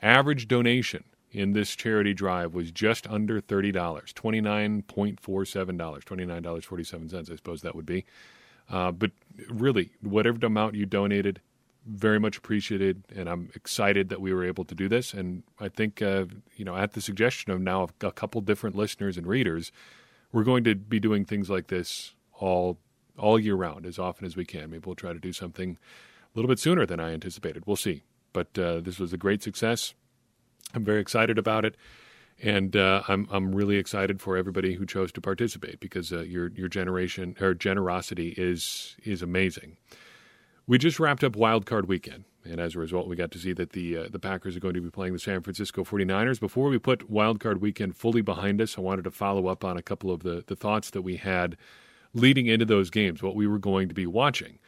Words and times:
Average 0.00 0.48
donation 0.48 1.04
in 1.30 1.52
this 1.52 1.76
charity 1.76 2.14
drive 2.14 2.54
was 2.54 2.70
just 2.70 3.06
under 3.08 3.40
$30, 3.40 3.72
$29.47, 3.72 5.16
$29.47, 5.16 7.30
I 7.30 7.36
suppose 7.36 7.62
that 7.62 7.74
would 7.74 7.86
be. 7.86 8.04
Uh, 8.70 8.92
but 8.92 9.10
really, 9.48 9.90
whatever 10.00 10.44
amount 10.46 10.74
you 10.74 10.86
donated, 10.86 11.40
very 11.86 12.20
much 12.20 12.36
appreciated, 12.36 13.04
and 13.14 13.28
I'm 13.28 13.50
excited 13.54 14.08
that 14.08 14.20
we 14.20 14.32
were 14.32 14.44
able 14.44 14.64
to 14.64 14.74
do 14.74 14.88
this. 14.88 15.12
And 15.12 15.42
I 15.58 15.68
think, 15.68 16.00
uh, 16.00 16.26
you 16.56 16.64
know, 16.64 16.76
at 16.76 16.92
the 16.92 17.00
suggestion 17.00 17.52
of 17.52 17.60
now 17.60 17.88
a 18.00 18.12
couple 18.12 18.40
different 18.40 18.76
listeners 18.76 19.16
and 19.16 19.26
readers, 19.26 19.72
we're 20.32 20.44
going 20.44 20.64
to 20.64 20.74
be 20.74 21.00
doing 21.00 21.24
things 21.24 21.50
like 21.50 21.68
this 21.68 22.14
all 22.32 22.78
all 23.18 23.38
year 23.38 23.54
round, 23.54 23.84
as 23.84 23.98
often 23.98 24.26
as 24.26 24.36
we 24.36 24.44
can. 24.44 24.70
Maybe 24.70 24.84
we'll 24.86 24.94
try 24.94 25.12
to 25.12 25.18
do 25.18 25.32
something 25.32 25.76
a 26.34 26.38
little 26.38 26.48
bit 26.48 26.58
sooner 26.58 26.86
than 26.86 26.98
I 26.98 27.12
anticipated. 27.12 27.64
We'll 27.66 27.76
see. 27.76 28.04
But 28.32 28.58
uh, 28.58 28.80
this 28.80 28.98
was 28.98 29.12
a 29.12 29.18
great 29.18 29.42
success. 29.42 29.92
I'm 30.74 30.84
very 30.84 31.00
excited 31.00 31.36
about 31.36 31.66
it, 31.66 31.76
and 32.40 32.74
uh, 32.76 33.02
I'm 33.08 33.28
I'm 33.30 33.54
really 33.54 33.76
excited 33.76 34.20
for 34.20 34.36
everybody 34.36 34.74
who 34.74 34.86
chose 34.86 35.12
to 35.12 35.20
participate 35.20 35.80
because 35.80 36.12
uh, 36.12 36.20
your 36.20 36.48
your 36.52 36.68
generation 36.68 37.36
or 37.40 37.54
generosity 37.54 38.34
is 38.38 38.96
is 39.04 39.20
amazing. 39.20 39.76
We 40.72 40.78
just 40.78 40.98
wrapped 40.98 41.22
up 41.22 41.36
Wild 41.36 41.66
Card 41.66 41.86
Weekend, 41.86 42.24
and 42.46 42.58
as 42.58 42.74
a 42.74 42.78
result, 42.78 43.06
we 43.06 43.14
got 43.14 43.30
to 43.32 43.38
see 43.38 43.52
that 43.52 43.72
the 43.72 43.94
uh, 43.94 44.08
the 44.10 44.18
Packers 44.18 44.56
are 44.56 44.60
going 44.60 44.72
to 44.72 44.80
be 44.80 44.88
playing 44.88 45.12
the 45.12 45.18
San 45.18 45.42
Francisco 45.42 45.84
49ers. 45.84 46.40
Before 46.40 46.70
we 46.70 46.78
put 46.78 47.10
Wild 47.10 47.40
Card 47.40 47.60
Weekend 47.60 47.94
fully 47.94 48.22
behind 48.22 48.58
us, 48.58 48.78
I 48.78 48.80
wanted 48.80 49.04
to 49.04 49.10
follow 49.10 49.48
up 49.48 49.66
on 49.66 49.76
a 49.76 49.82
couple 49.82 50.10
of 50.10 50.22
the, 50.22 50.42
the 50.46 50.56
thoughts 50.56 50.88
that 50.92 51.02
we 51.02 51.16
had 51.16 51.58
leading 52.14 52.46
into 52.46 52.64
those 52.64 52.88
games, 52.88 53.22
what 53.22 53.36
we 53.36 53.46
were 53.46 53.58
going 53.58 53.86
to 53.88 53.94
be 53.94 54.06
watching. 54.06 54.60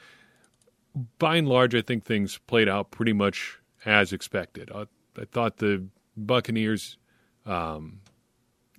By 1.19 1.37
and 1.37 1.48
large, 1.48 1.75
I 1.75 1.81
think 1.81 2.04
things 2.04 2.38
played 2.47 2.69
out 2.69 2.91
pretty 2.91 3.14
much 3.14 3.59
as 3.87 4.12
expected. 4.12 4.70
I, 4.75 4.82
I 5.19 5.25
thought 5.25 5.56
the 5.56 5.87
Buccaneers 6.19 6.98
um, 7.47 8.00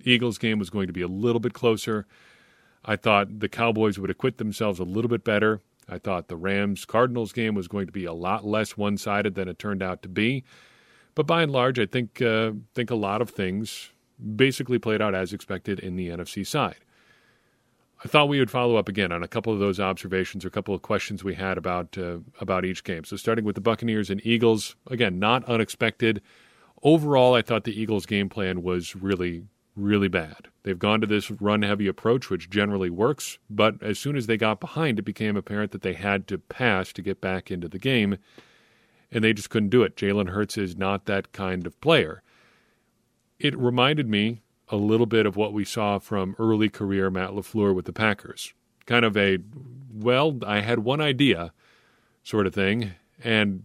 Eagles 0.04 0.38
game 0.38 0.60
was 0.60 0.70
going 0.70 0.86
to 0.86 0.92
be 0.92 1.02
a 1.02 1.08
little 1.08 1.40
bit 1.40 1.54
closer. 1.54 2.06
I 2.84 2.94
thought 2.94 3.40
the 3.40 3.48
Cowboys 3.48 3.98
would 3.98 4.10
acquit 4.10 4.38
themselves 4.38 4.78
a 4.78 4.84
little 4.84 5.08
bit 5.08 5.24
better. 5.24 5.60
I 5.88 5.98
thought 5.98 6.28
the 6.28 6.36
Rams 6.36 6.84
Cardinals 6.84 7.32
game 7.32 7.54
was 7.54 7.68
going 7.68 7.86
to 7.86 7.92
be 7.92 8.04
a 8.04 8.12
lot 8.12 8.44
less 8.44 8.76
one 8.76 8.96
sided 8.96 9.34
than 9.34 9.48
it 9.48 9.58
turned 9.58 9.82
out 9.82 10.02
to 10.02 10.08
be. 10.08 10.44
But 11.14 11.26
by 11.26 11.42
and 11.42 11.52
large, 11.52 11.78
I 11.78 11.86
think 11.86 12.20
uh, 12.20 12.52
think 12.74 12.90
a 12.90 12.96
lot 12.96 13.22
of 13.22 13.30
things 13.30 13.92
basically 14.34 14.78
played 14.78 15.00
out 15.00 15.14
as 15.14 15.32
expected 15.32 15.78
in 15.78 15.96
the 15.96 16.08
NFC 16.08 16.46
side. 16.46 16.76
I 18.04 18.08
thought 18.08 18.28
we 18.28 18.38
would 18.38 18.50
follow 18.50 18.76
up 18.76 18.88
again 18.88 19.10
on 19.10 19.22
a 19.22 19.28
couple 19.28 19.52
of 19.52 19.58
those 19.58 19.80
observations 19.80 20.44
or 20.44 20.48
a 20.48 20.50
couple 20.50 20.74
of 20.74 20.82
questions 20.82 21.24
we 21.24 21.34
had 21.34 21.56
about 21.56 21.96
uh, 21.96 22.18
about 22.40 22.64
each 22.64 22.84
game. 22.84 23.04
So 23.04 23.16
starting 23.16 23.44
with 23.44 23.54
the 23.54 23.60
Buccaneers 23.60 24.10
and 24.10 24.24
Eagles, 24.24 24.76
again, 24.88 25.18
not 25.18 25.44
unexpected. 25.44 26.20
Overall, 26.82 27.34
I 27.34 27.42
thought 27.42 27.64
the 27.64 27.80
Eagles' 27.80 28.04
game 28.04 28.28
plan 28.28 28.62
was 28.62 28.94
really 28.94 29.44
really 29.76 30.08
bad. 30.08 30.48
They've 30.62 30.78
gone 30.78 31.00
to 31.02 31.06
this 31.06 31.30
run 31.30 31.62
heavy 31.62 31.86
approach, 31.86 32.30
which 32.30 32.50
generally 32.50 32.90
works, 32.90 33.38
but 33.48 33.80
as 33.82 33.98
soon 33.98 34.16
as 34.16 34.26
they 34.26 34.36
got 34.36 34.58
behind, 34.58 34.98
it 34.98 35.02
became 35.02 35.36
apparent 35.36 35.70
that 35.72 35.82
they 35.82 35.92
had 35.92 36.26
to 36.28 36.38
pass 36.38 36.92
to 36.94 37.02
get 37.02 37.20
back 37.20 37.50
into 37.50 37.68
the 37.68 37.78
game, 37.78 38.16
and 39.12 39.22
they 39.22 39.32
just 39.32 39.50
couldn't 39.50 39.68
do 39.68 39.82
it. 39.82 39.96
Jalen 39.96 40.30
Hurts 40.30 40.58
is 40.58 40.76
not 40.76 41.04
that 41.04 41.32
kind 41.32 41.66
of 41.66 41.80
player. 41.80 42.22
It 43.38 43.56
reminded 43.56 44.08
me 44.08 44.42
a 44.68 44.76
little 44.76 45.06
bit 45.06 45.26
of 45.26 45.36
what 45.36 45.52
we 45.52 45.64
saw 45.64 45.98
from 45.98 46.34
early 46.38 46.68
career 46.68 47.10
Matt 47.10 47.30
LaFleur 47.30 47.74
with 47.74 47.84
the 47.84 47.92
Packers. 47.92 48.52
Kind 48.86 49.04
of 49.04 49.16
a, 49.16 49.38
well, 49.92 50.38
I 50.44 50.60
had 50.60 50.80
one 50.80 51.00
idea 51.00 51.52
sort 52.24 52.46
of 52.46 52.54
thing, 52.54 52.92
and 53.22 53.64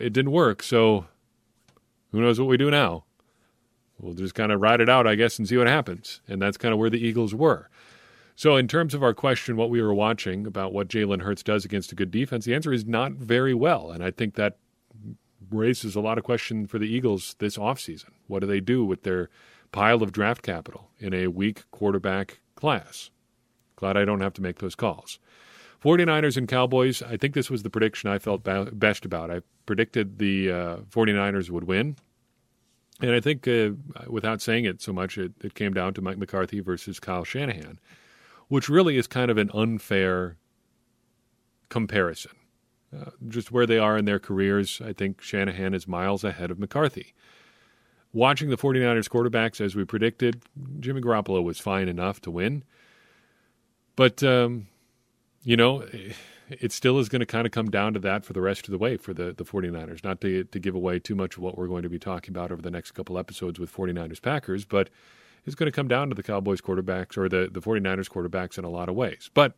it 0.00 0.12
didn't 0.12 0.32
work, 0.32 0.62
so 0.62 1.06
who 2.10 2.20
knows 2.20 2.40
what 2.40 2.48
we 2.48 2.56
do 2.56 2.70
now? 2.70 3.04
We'll 4.00 4.14
just 4.14 4.34
kind 4.34 4.52
of 4.52 4.60
ride 4.60 4.80
it 4.80 4.88
out, 4.88 5.06
I 5.06 5.14
guess, 5.14 5.38
and 5.38 5.48
see 5.48 5.56
what 5.56 5.66
happens. 5.66 6.20
And 6.28 6.40
that's 6.40 6.56
kind 6.56 6.72
of 6.72 6.78
where 6.78 6.90
the 6.90 7.04
Eagles 7.04 7.34
were. 7.34 7.68
So, 8.36 8.56
in 8.56 8.68
terms 8.68 8.94
of 8.94 9.02
our 9.02 9.12
question, 9.12 9.56
what 9.56 9.70
we 9.70 9.82
were 9.82 9.92
watching 9.92 10.46
about 10.46 10.72
what 10.72 10.88
Jalen 10.88 11.22
Hurts 11.22 11.42
does 11.42 11.64
against 11.64 11.92
a 11.92 11.94
good 11.94 12.10
defense, 12.10 12.46
the 12.46 12.54
answer 12.54 12.72
is 12.72 12.86
not 12.86 13.12
very 13.12 13.52
well. 13.52 13.90
And 13.90 14.02
I 14.02 14.10
think 14.10 14.34
that 14.34 14.56
raises 15.50 15.94
a 15.94 16.00
lot 16.00 16.16
of 16.16 16.24
questions 16.24 16.70
for 16.70 16.78
the 16.78 16.88
Eagles 16.88 17.36
this 17.38 17.58
offseason. 17.58 18.10
What 18.28 18.40
do 18.40 18.46
they 18.46 18.60
do 18.60 18.84
with 18.84 19.02
their 19.02 19.28
pile 19.72 20.02
of 20.02 20.12
draft 20.12 20.42
capital 20.42 20.90
in 20.98 21.12
a 21.12 21.26
weak 21.26 21.64
quarterback 21.70 22.40
class? 22.54 23.10
Glad 23.76 23.96
I 23.96 24.04
don't 24.04 24.20
have 24.20 24.34
to 24.34 24.42
make 24.42 24.58
those 24.58 24.74
calls. 24.74 25.18
49ers 25.82 26.36
and 26.36 26.46
Cowboys, 26.46 27.02
I 27.02 27.16
think 27.16 27.34
this 27.34 27.50
was 27.50 27.62
the 27.62 27.70
prediction 27.70 28.10
I 28.10 28.18
felt 28.18 28.42
best 28.44 29.04
about. 29.04 29.30
I 29.30 29.40
predicted 29.64 30.18
the 30.18 30.50
uh, 30.50 30.76
49ers 30.90 31.50
would 31.50 31.64
win. 31.64 31.96
And 33.02 33.12
I 33.12 33.20
think, 33.20 33.48
uh, 33.48 33.70
without 34.08 34.42
saying 34.42 34.64
it 34.64 34.82
so 34.82 34.92
much, 34.92 35.16
it, 35.16 35.32
it 35.42 35.54
came 35.54 35.72
down 35.72 35.94
to 35.94 36.02
Mike 36.02 36.18
McCarthy 36.18 36.60
versus 36.60 37.00
Kyle 37.00 37.24
Shanahan, 37.24 37.78
which 38.48 38.68
really 38.68 38.98
is 38.98 39.06
kind 39.06 39.30
of 39.30 39.38
an 39.38 39.50
unfair 39.54 40.36
comparison. 41.68 42.32
Uh, 42.94 43.10
just 43.28 43.52
where 43.52 43.66
they 43.66 43.78
are 43.78 43.96
in 43.96 44.04
their 44.04 44.18
careers, 44.18 44.82
I 44.84 44.92
think 44.92 45.22
Shanahan 45.22 45.74
is 45.74 45.86
miles 45.86 46.24
ahead 46.24 46.50
of 46.50 46.58
McCarthy. 46.58 47.14
Watching 48.12 48.50
the 48.50 48.56
49ers 48.56 49.08
quarterbacks, 49.08 49.60
as 49.60 49.76
we 49.76 49.84
predicted, 49.84 50.42
Jimmy 50.80 51.00
Garoppolo 51.00 51.42
was 51.42 51.60
fine 51.60 51.88
enough 51.88 52.20
to 52.22 52.30
win. 52.30 52.64
But, 53.94 54.22
um, 54.24 54.66
you 55.44 55.56
know, 55.56 55.86
it 56.50 56.72
still 56.72 56.98
is 56.98 57.08
going 57.08 57.20
to 57.20 57.26
kind 57.26 57.46
of 57.46 57.52
come 57.52 57.70
down 57.70 57.94
to 57.94 58.00
that 58.00 58.24
for 58.24 58.32
the 58.32 58.40
rest 58.40 58.66
of 58.66 58.72
the 58.72 58.78
way 58.78 58.96
for 58.96 59.14
the, 59.14 59.32
the 59.32 59.44
49ers. 59.44 60.02
Not 60.02 60.20
to, 60.22 60.44
to 60.44 60.58
give 60.58 60.74
away 60.74 60.98
too 60.98 61.14
much 61.14 61.36
of 61.36 61.42
what 61.42 61.56
we're 61.56 61.68
going 61.68 61.82
to 61.82 61.88
be 61.88 61.98
talking 61.98 62.32
about 62.32 62.50
over 62.50 62.62
the 62.62 62.70
next 62.70 62.92
couple 62.92 63.18
episodes 63.18 63.58
with 63.58 63.72
49ers 63.72 64.20
Packers, 64.20 64.64
but 64.64 64.90
it's 65.46 65.54
going 65.54 65.70
to 65.70 65.74
come 65.74 65.88
down 65.88 66.08
to 66.08 66.14
the 66.14 66.22
Cowboys 66.22 66.60
quarterbacks 66.60 67.16
or 67.16 67.28
the, 67.28 67.48
the 67.50 67.60
49ers 67.60 68.10
quarterbacks 68.10 68.58
in 68.58 68.64
a 68.64 68.68
lot 68.68 68.88
of 68.88 68.94
ways. 68.94 69.30
But 69.32 69.54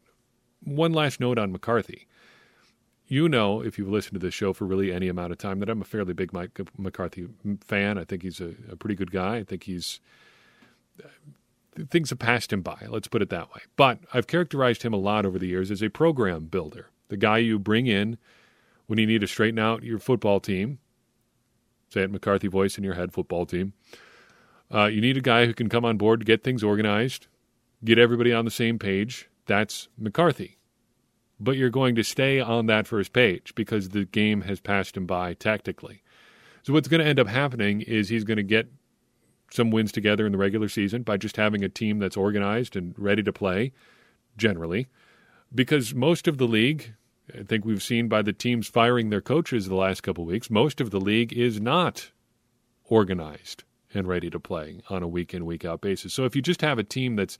one 0.62 0.92
last 0.92 1.18
note 1.18 1.38
on 1.38 1.50
McCarthy. 1.50 2.06
You 3.06 3.28
know, 3.28 3.60
if 3.62 3.78
you've 3.78 3.88
listened 3.88 4.14
to 4.14 4.24
this 4.24 4.34
show 4.34 4.52
for 4.52 4.64
really 4.64 4.92
any 4.92 5.08
amount 5.08 5.32
of 5.32 5.38
time, 5.38 5.58
that 5.60 5.68
I'm 5.68 5.82
a 5.82 5.84
fairly 5.84 6.14
big 6.14 6.32
Mike 6.32 6.58
McCarthy 6.78 7.28
fan. 7.60 7.98
I 7.98 8.04
think 8.04 8.22
he's 8.22 8.40
a, 8.40 8.54
a 8.70 8.76
pretty 8.76 8.94
good 8.94 9.10
guy. 9.10 9.36
I 9.36 9.44
think 9.44 9.64
he's 9.64 10.00
things 11.90 12.10
have 12.10 12.18
passed 12.18 12.52
him 12.52 12.62
by. 12.62 12.86
Let's 12.88 13.08
put 13.08 13.22
it 13.22 13.30
that 13.30 13.54
way. 13.54 13.62
But 13.76 14.00
I've 14.12 14.26
characterized 14.26 14.82
him 14.82 14.92
a 14.92 14.98
lot 14.98 15.26
over 15.26 15.38
the 15.38 15.48
years 15.48 15.70
as 15.70 15.82
a 15.82 15.88
program 15.88 16.46
builder, 16.46 16.90
the 17.08 17.16
guy 17.16 17.38
you 17.38 17.58
bring 17.58 17.86
in 17.86 18.18
when 18.86 18.98
you 18.98 19.06
need 19.06 19.20
to 19.20 19.26
straighten 19.26 19.58
out 19.58 19.82
your 19.82 19.98
football 19.98 20.40
team. 20.40 20.78
Say 21.90 22.02
it 22.02 22.10
McCarthy 22.10 22.48
voice 22.48 22.78
in 22.78 22.84
your 22.84 22.94
head, 22.94 23.12
football 23.12 23.46
team. 23.46 23.74
Uh, 24.72 24.86
you 24.86 25.00
need 25.00 25.16
a 25.16 25.22
guy 25.22 25.46
who 25.46 25.52
can 25.52 25.68
come 25.68 25.84
on 25.84 25.98
board 25.98 26.20
to 26.20 26.24
get 26.24 26.42
things 26.42 26.64
organized, 26.64 27.26
get 27.84 27.98
everybody 27.98 28.32
on 28.32 28.44
the 28.44 28.50
same 28.50 28.78
page. 28.78 29.28
That's 29.46 29.88
McCarthy. 29.98 30.58
But 31.38 31.56
you're 31.56 31.70
going 31.70 31.94
to 31.96 32.04
stay 32.04 32.40
on 32.40 32.66
that 32.66 32.86
first 32.86 33.12
page 33.12 33.54
because 33.54 33.90
the 33.90 34.04
game 34.04 34.42
has 34.42 34.60
passed 34.60 34.96
him 34.96 35.06
by 35.06 35.34
tactically. 35.34 36.02
So 36.62 36.72
what's 36.72 36.88
going 36.88 37.00
to 37.00 37.06
end 37.06 37.18
up 37.18 37.26
happening 37.26 37.80
is 37.80 38.08
he's 38.08 38.24
going 38.24 38.36
to 38.36 38.42
get 38.42 38.70
some 39.52 39.70
wins 39.70 39.92
together 39.92 40.26
in 40.26 40.32
the 40.32 40.38
regular 40.38 40.68
season 40.68 41.02
by 41.02 41.16
just 41.16 41.36
having 41.36 41.62
a 41.62 41.68
team 41.68 41.98
that's 41.98 42.16
organized 42.16 42.74
and 42.74 42.94
ready 42.98 43.22
to 43.22 43.32
play, 43.32 43.72
generally. 44.36 44.88
Because 45.54 45.94
most 45.94 46.26
of 46.26 46.38
the 46.38 46.46
league, 46.46 46.94
I 47.38 47.42
think 47.42 47.64
we've 47.64 47.82
seen 47.82 48.08
by 48.08 48.22
the 48.22 48.32
teams 48.32 48.66
firing 48.66 49.10
their 49.10 49.20
coaches 49.20 49.68
the 49.68 49.74
last 49.74 50.02
couple 50.02 50.24
weeks, 50.24 50.50
most 50.50 50.80
of 50.80 50.90
the 50.90 51.00
league 51.00 51.32
is 51.32 51.60
not 51.60 52.10
organized 52.84 53.64
and 53.94 54.08
ready 54.08 54.30
to 54.30 54.40
play 54.40 54.80
on 54.88 55.02
a 55.02 55.08
week 55.08 55.34
in, 55.34 55.44
week 55.44 55.64
out 55.64 55.82
basis. 55.82 56.14
So 56.14 56.24
if 56.24 56.34
you 56.34 56.40
just 56.40 56.62
have 56.62 56.78
a 56.78 56.84
team 56.84 57.16
that's 57.16 57.38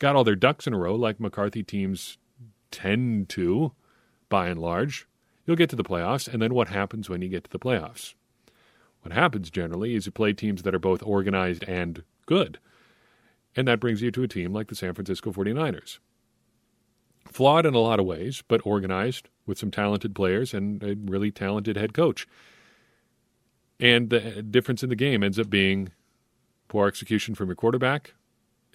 got 0.00 0.16
all 0.16 0.24
their 0.24 0.34
ducks 0.34 0.66
in 0.66 0.74
a 0.74 0.78
row, 0.78 0.94
like 0.96 1.20
McCarthy 1.20 1.62
teams 1.62 2.18
tend 2.72 3.28
to, 3.30 3.72
by 4.28 4.48
and 4.48 4.60
large, 4.60 5.06
you'll 5.46 5.56
get 5.56 5.70
to 5.70 5.76
the 5.76 5.84
playoffs. 5.84 6.26
And 6.26 6.42
then 6.42 6.52
what 6.52 6.68
happens 6.68 7.08
when 7.08 7.22
you 7.22 7.28
get 7.28 7.44
to 7.44 7.50
the 7.50 7.60
playoffs? 7.60 8.14
What 9.04 9.12
happens 9.12 9.50
generally 9.50 9.94
is 9.94 10.06
you 10.06 10.12
play 10.12 10.32
teams 10.32 10.62
that 10.62 10.74
are 10.74 10.78
both 10.78 11.02
organized 11.02 11.62
and 11.64 12.02
good. 12.24 12.58
And 13.54 13.68
that 13.68 13.78
brings 13.78 14.00
you 14.00 14.10
to 14.10 14.22
a 14.22 14.28
team 14.28 14.54
like 14.54 14.68
the 14.68 14.74
San 14.74 14.94
Francisco 14.94 15.30
49ers. 15.30 15.98
Flawed 17.30 17.66
in 17.66 17.74
a 17.74 17.80
lot 17.80 18.00
of 18.00 18.06
ways, 18.06 18.42
but 18.48 18.62
organized 18.64 19.28
with 19.44 19.58
some 19.58 19.70
talented 19.70 20.14
players 20.14 20.54
and 20.54 20.82
a 20.82 20.96
really 20.96 21.30
talented 21.30 21.76
head 21.76 21.92
coach. 21.92 22.26
And 23.78 24.08
the 24.08 24.38
uh, 24.38 24.40
difference 24.40 24.82
in 24.82 24.88
the 24.88 24.96
game 24.96 25.22
ends 25.22 25.38
up 25.38 25.50
being 25.50 25.92
poor 26.68 26.88
execution 26.88 27.34
from 27.34 27.48
your 27.48 27.56
quarterback, 27.56 28.14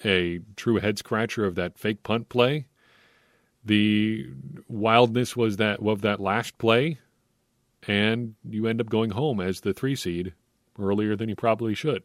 a 0.06 0.42
true 0.56 0.78
head 0.78 1.00
scratcher 1.00 1.44
of 1.44 1.56
that 1.56 1.80
fake 1.80 2.04
punt 2.04 2.30
play. 2.30 2.68
The 3.66 4.30
wildness 4.68 5.36
was 5.36 5.58
that 5.58 5.80
of 5.81 6.02
that 6.02 6.20
last 6.20 6.60
play 6.60 7.00
and 7.88 8.36
you 8.48 8.68
end 8.68 8.81
up 8.81 8.90
going 8.90 9.12
home 9.12 9.40
as 9.40 9.62
the 9.62 9.74
three 9.74 9.96
seed 9.96 10.34
earlier 10.80 11.16
than 11.16 11.30
you 11.30 11.36
probably 11.36 11.74
should. 11.74 12.04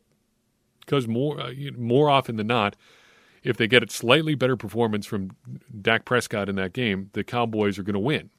Because 0.81 1.09
more 1.09 1.41
uh, 1.41 1.53
more 1.77 2.11
often 2.11 2.37
than 2.37 2.47
not, 2.47 2.77
if 3.43 3.57
they 3.57 3.67
get 3.67 3.83
a 3.83 3.91
slightly 3.91 4.35
better 4.35 4.57
performance 4.57 5.07
from 5.07 5.31
Dak 5.81 6.05
Prescott 6.05 6.49
in 6.49 6.57
that 6.57 6.73
game, 6.73 7.11
the 7.13 7.25
Cowboys 7.25 7.79
are 7.79 7.83
going 7.83 7.95
to 7.95 8.01
win 8.01 8.31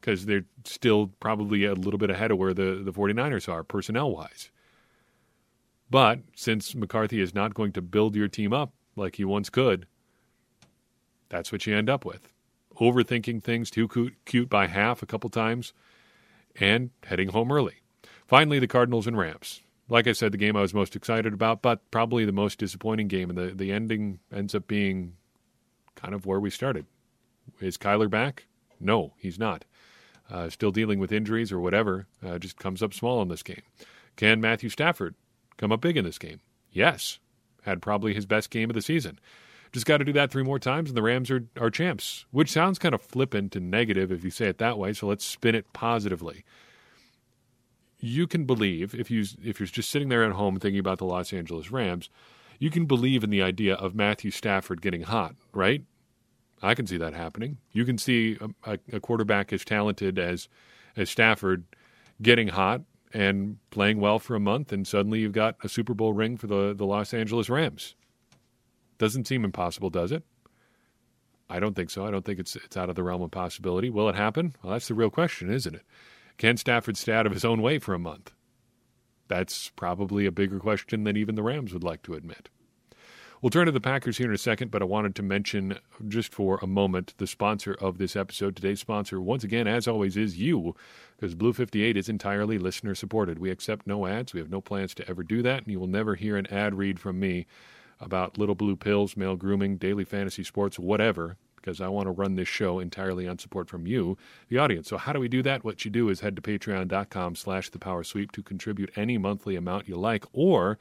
because 0.00 0.26
they're 0.26 0.44
still 0.64 1.10
probably 1.18 1.64
a 1.64 1.72
little 1.72 1.96
bit 1.96 2.10
ahead 2.10 2.30
of 2.30 2.36
where 2.36 2.52
the, 2.52 2.82
the 2.84 2.92
49ers 2.92 3.50
are 3.50 3.64
personnel 3.64 4.10
wise. 4.10 4.50
But 5.88 6.20
since 6.34 6.74
McCarthy 6.74 7.20
is 7.20 7.34
not 7.34 7.54
going 7.54 7.72
to 7.72 7.80
build 7.80 8.14
your 8.14 8.28
team 8.28 8.52
up 8.52 8.74
like 8.96 9.16
he 9.16 9.24
once 9.24 9.48
could, 9.48 9.86
that's 11.28 11.50
what 11.50 11.66
you 11.66 11.74
end 11.74 11.88
up 11.88 12.04
with. 12.04 12.28
Overthinking 12.76 13.42
things 13.42 13.70
too 13.70 14.12
cute 14.26 14.50
by 14.50 14.66
half 14.66 15.02
a 15.02 15.06
couple 15.06 15.30
times 15.30 15.72
and 16.60 16.90
heading 17.04 17.28
home 17.28 17.50
early. 17.50 17.76
Finally, 18.26 18.58
the 18.58 18.66
Cardinals 18.66 19.06
and 19.06 19.18
Rams. 19.18 19.60
Like 19.88 20.06
I 20.06 20.12
said, 20.12 20.32
the 20.32 20.38
game 20.38 20.56
I 20.56 20.62
was 20.62 20.72
most 20.72 20.96
excited 20.96 21.34
about, 21.34 21.60
but 21.60 21.90
probably 21.90 22.24
the 22.24 22.32
most 22.32 22.58
disappointing 22.58 23.08
game. 23.08 23.28
And 23.28 23.38
the, 23.38 23.54
the 23.54 23.70
ending 23.70 24.18
ends 24.32 24.54
up 24.54 24.66
being 24.66 25.16
kind 25.94 26.14
of 26.14 26.26
where 26.26 26.40
we 26.40 26.50
started. 26.50 26.86
Is 27.60 27.76
Kyler 27.76 28.08
back? 28.08 28.46
No, 28.80 29.12
he's 29.18 29.38
not. 29.38 29.64
Uh, 30.30 30.48
still 30.48 30.70
dealing 30.70 30.98
with 30.98 31.12
injuries 31.12 31.52
or 31.52 31.60
whatever. 31.60 32.06
Uh, 32.24 32.38
just 32.38 32.56
comes 32.56 32.82
up 32.82 32.94
small 32.94 33.20
in 33.20 33.28
this 33.28 33.42
game. 33.42 33.62
Can 34.16 34.40
Matthew 34.40 34.70
Stafford 34.70 35.14
come 35.58 35.70
up 35.70 35.82
big 35.82 35.98
in 35.98 36.04
this 36.04 36.18
game? 36.18 36.40
Yes. 36.72 37.18
Had 37.62 37.82
probably 37.82 38.14
his 38.14 38.26
best 38.26 38.50
game 38.50 38.70
of 38.70 38.74
the 38.74 38.82
season. 38.82 39.18
Just 39.74 39.86
got 39.86 39.96
to 39.96 40.04
do 40.04 40.12
that 40.12 40.30
three 40.30 40.44
more 40.44 40.60
times, 40.60 40.88
and 40.88 40.96
the 40.96 41.02
Rams 41.02 41.32
are, 41.32 41.48
are 41.60 41.68
champs, 41.68 42.26
which 42.30 42.48
sounds 42.48 42.78
kind 42.78 42.94
of 42.94 43.02
flippant 43.02 43.56
and 43.56 43.72
negative 43.72 44.12
if 44.12 44.22
you 44.22 44.30
say 44.30 44.46
it 44.46 44.58
that 44.58 44.78
way. 44.78 44.92
So 44.92 45.08
let's 45.08 45.24
spin 45.24 45.56
it 45.56 45.72
positively. 45.72 46.44
You 47.98 48.28
can 48.28 48.44
believe 48.44 48.94
if 48.94 49.10
you 49.10 49.24
if 49.42 49.58
you're 49.58 49.66
just 49.66 49.90
sitting 49.90 50.10
there 50.10 50.22
at 50.22 50.30
home 50.30 50.60
thinking 50.60 50.78
about 50.78 50.98
the 50.98 51.06
Los 51.06 51.32
Angeles 51.32 51.72
Rams, 51.72 52.08
you 52.60 52.70
can 52.70 52.86
believe 52.86 53.24
in 53.24 53.30
the 53.30 53.42
idea 53.42 53.74
of 53.74 53.96
Matthew 53.96 54.30
Stafford 54.30 54.80
getting 54.80 55.02
hot, 55.02 55.34
right? 55.52 55.82
I 56.62 56.76
can 56.76 56.86
see 56.86 56.96
that 56.98 57.12
happening. 57.12 57.58
You 57.72 57.84
can 57.84 57.98
see 57.98 58.38
a, 58.64 58.78
a 58.92 59.00
quarterback 59.00 59.52
as 59.52 59.64
talented 59.64 60.20
as 60.20 60.48
as 60.96 61.10
Stafford 61.10 61.64
getting 62.22 62.46
hot 62.46 62.82
and 63.12 63.58
playing 63.70 63.98
well 63.98 64.20
for 64.20 64.36
a 64.36 64.40
month, 64.40 64.72
and 64.72 64.86
suddenly 64.86 65.18
you've 65.18 65.32
got 65.32 65.56
a 65.64 65.68
Super 65.68 65.94
Bowl 65.94 66.12
ring 66.12 66.36
for 66.36 66.46
the, 66.46 66.74
the 66.76 66.86
Los 66.86 67.12
Angeles 67.12 67.50
Rams. 67.50 67.96
Doesn't 68.98 69.26
seem 69.26 69.44
impossible, 69.44 69.90
does 69.90 70.12
it? 70.12 70.22
I 71.48 71.60
don't 71.60 71.74
think 71.74 71.90
so. 71.90 72.06
I 72.06 72.10
don't 72.10 72.24
think 72.24 72.40
it's 72.40 72.56
it's 72.56 72.76
out 72.76 72.88
of 72.88 72.96
the 72.96 73.02
realm 73.02 73.22
of 73.22 73.30
possibility. 73.30 73.90
Will 73.90 74.08
it 74.08 74.16
happen? 74.16 74.54
Well, 74.62 74.72
that's 74.72 74.88
the 74.88 74.94
real 74.94 75.10
question, 75.10 75.50
isn't 75.50 75.74
it? 75.74 75.82
Can 76.38 76.56
Stafford 76.56 76.96
stay 76.96 77.12
out 77.12 77.26
of 77.26 77.32
his 77.32 77.44
own 77.44 77.62
way 77.62 77.78
for 77.78 77.94
a 77.94 77.98
month? 77.98 78.32
That's 79.28 79.70
probably 79.70 80.26
a 80.26 80.32
bigger 80.32 80.58
question 80.58 81.04
than 81.04 81.16
even 81.16 81.34
the 81.34 81.42
Rams 81.42 81.72
would 81.72 81.84
like 81.84 82.02
to 82.02 82.14
admit. 82.14 82.48
We'll 83.40 83.50
turn 83.50 83.66
to 83.66 83.72
the 83.72 83.80
Packers 83.80 84.16
here 84.16 84.28
in 84.28 84.34
a 84.34 84.38
second, 84.38 84.70
but 84.70 84.80
I 84.80 84.86
wanted 84.86 85.14
to 85.16 85.22
mention 85.22 85.78
just 86.08 86.32
for 86.32 86.58
a 86.62 86.66
moment 86.66 87.12
the 87.18 87.26
sponsor 87.26 87.74
of 87.74 87.98
this 87.98 88.16
episode. 88.16 88.56
Today's 88.56 88.80
sponsor, 88.80 89.20
once 89.20 89.44
again, 89.44 89.68
as 89.68 89.86
always, 89.86 90.16
is 90.16 90.38
you, 90.38 90.74
because 91.16 91.34
Blue 91.34 91.52
58 91.52 91.94
is 91.94 92.08
entirely 92.08 92.58
listener 92.58 92.94
supported. 92.94 93.38
We 93.38 93.50
accept 93.50 93.86
no 93.86 94.06
ads. 94.06 94.32
We 94.32 94.40
have 94.40 94.50
no 94.50 94.62
plans 94.62 94.94
to 94.94 95.08
ever 95.08 95.22
do 95.22 95.42
that, 95.42 95.64
and 95.64 95.70
you 95.70 95.78
will 95.78 95.86
never 95.86 96.14
hear 96.14 96.38
an 96.38 96.46
ad 96.46 96.74
read 96.74 96.98
from 96.98 97.20
me 97.20 97.46
about 98.04 98.38
little 98.38 98.54
blue 98.54 98.76
pills, 98.76 99.16
male 99.16 99.36
grooming, 99.36 99.76
daily 99.78 100.04
fantasy 100.04 100.44
sports, 100.44 100.78
whatever, 100.78 101.36
because 101.56 101.80
I 101.80 101.88
want 101.88 102.06
to 102.06 102.10
run 102.10 102.34
this 102.36 102.48
show 102.48 102.78
entirely 102.78 103.26
on 103.26 103.38
support 103.38 103.70
from 103.70 103.86
you, 103.86 104.18
the 104.48 104.58
audience. 104.58 104.88
So 104.88 104.98
how 104.98 105.14
do 105.14 105.20
we 105.20 105.28
do 105.28 105.42
that? 105.42 105.64
What 105.64 105.84
you 105.84 105.90
do 105.90 106.10
is 106.10 106.20
head 106.20 106.36
to 106.36 106.42
patreon.com 106.42 107.36
slash 107.36 107.70
the 107.70 107.78
to 107.78 108.42
contribute 108.42 108.92
any 108.96 109.16
monthly 109.16 109.56
amount 109.56 109.88
you 109.88 109.96
like, 109.96 110.24
or 110.32 110.78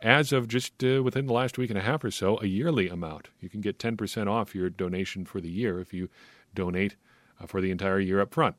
as 0.00 0.32
of 0.32 0.48
just 0.48 0.82
uh, 0.84 1.02
within 1.02 1.26
the 1.26 1.32
last 1.32 1.58
week 1.58 1.70
and 1.70 1.78
a 1.78 1.82
half 1.82 2.04
or 2.04 2.10
so, 2.10 2.38
a 2.40 2.46
yearly 2.46 2.88
amount. 2.88 3.28
You 3.40 3.48
can 3.48 3.60
get 3.60 3.78
10% 3.78 4.28
off 4.28 4.54
your 4.54 4.70
donation 4.70 5.24
for 5.24 5.40
the 5.40 5.50
year 5.50 5.80
if 5.80 5.92
you 5.92 6.08
donate 6.54 6.96
uh, 7.40 7.46
for 7.46 7.60
the 7.60 7.70
entire 7.70 8.00
year 8.00 8.20
up 8.20 8.32
front. 8.32 8.56